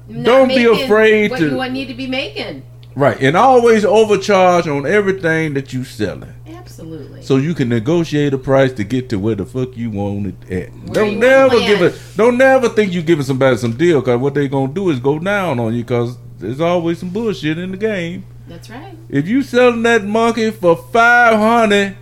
[0.08, 2.62] Not Don't be afraid what to- you need to be making.
[2.94, 6.32] Right, and always overcharge on everything that you selling.
[6.48, 7.22] Absolutely.
[7.22, 10.50] so you can negotiate a price to get to where the fuck you want it
[10.50, 10.72] at.
[10.72, 11.98] Where don't never give it.
[12.16, 15.18] Don't never think you're giving somebody some deal because what they're gonna do is go
[15.18, 18.24] down on you because there's always some bullshit in the game.
[18.48, 18.94] that's right.
[19.08, 21.96] If you selling that monkey for five hundred,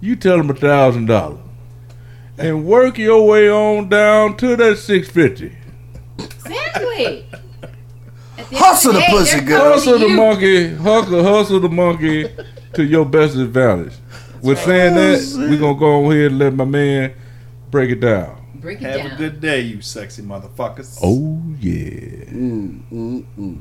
[0.00, 1.38] you tell them a thousand dollars,
[2.38, 5.56] and work your way on down to that six fifty.
[6.74, 7.26] Exactly.
[8.36, 9.72] At the Hustle the day, pussy, girl.
[9.72, 12.28] Hustle the monkey, hustle, hustle the monkey
[12.74, 13.94] to your best advantage.
[14.42, 17.14] With saying that, we're gonna go ahead and let my man
[17.70, 18.40] break it down.
[18.56, 19.10] Break it Have down.
[19.12, 20.98] a good day, you sexy motherfuckers.
[21.02, 22.24] Oh yeah.
[22.32, 23.52] Mm, mm, mm.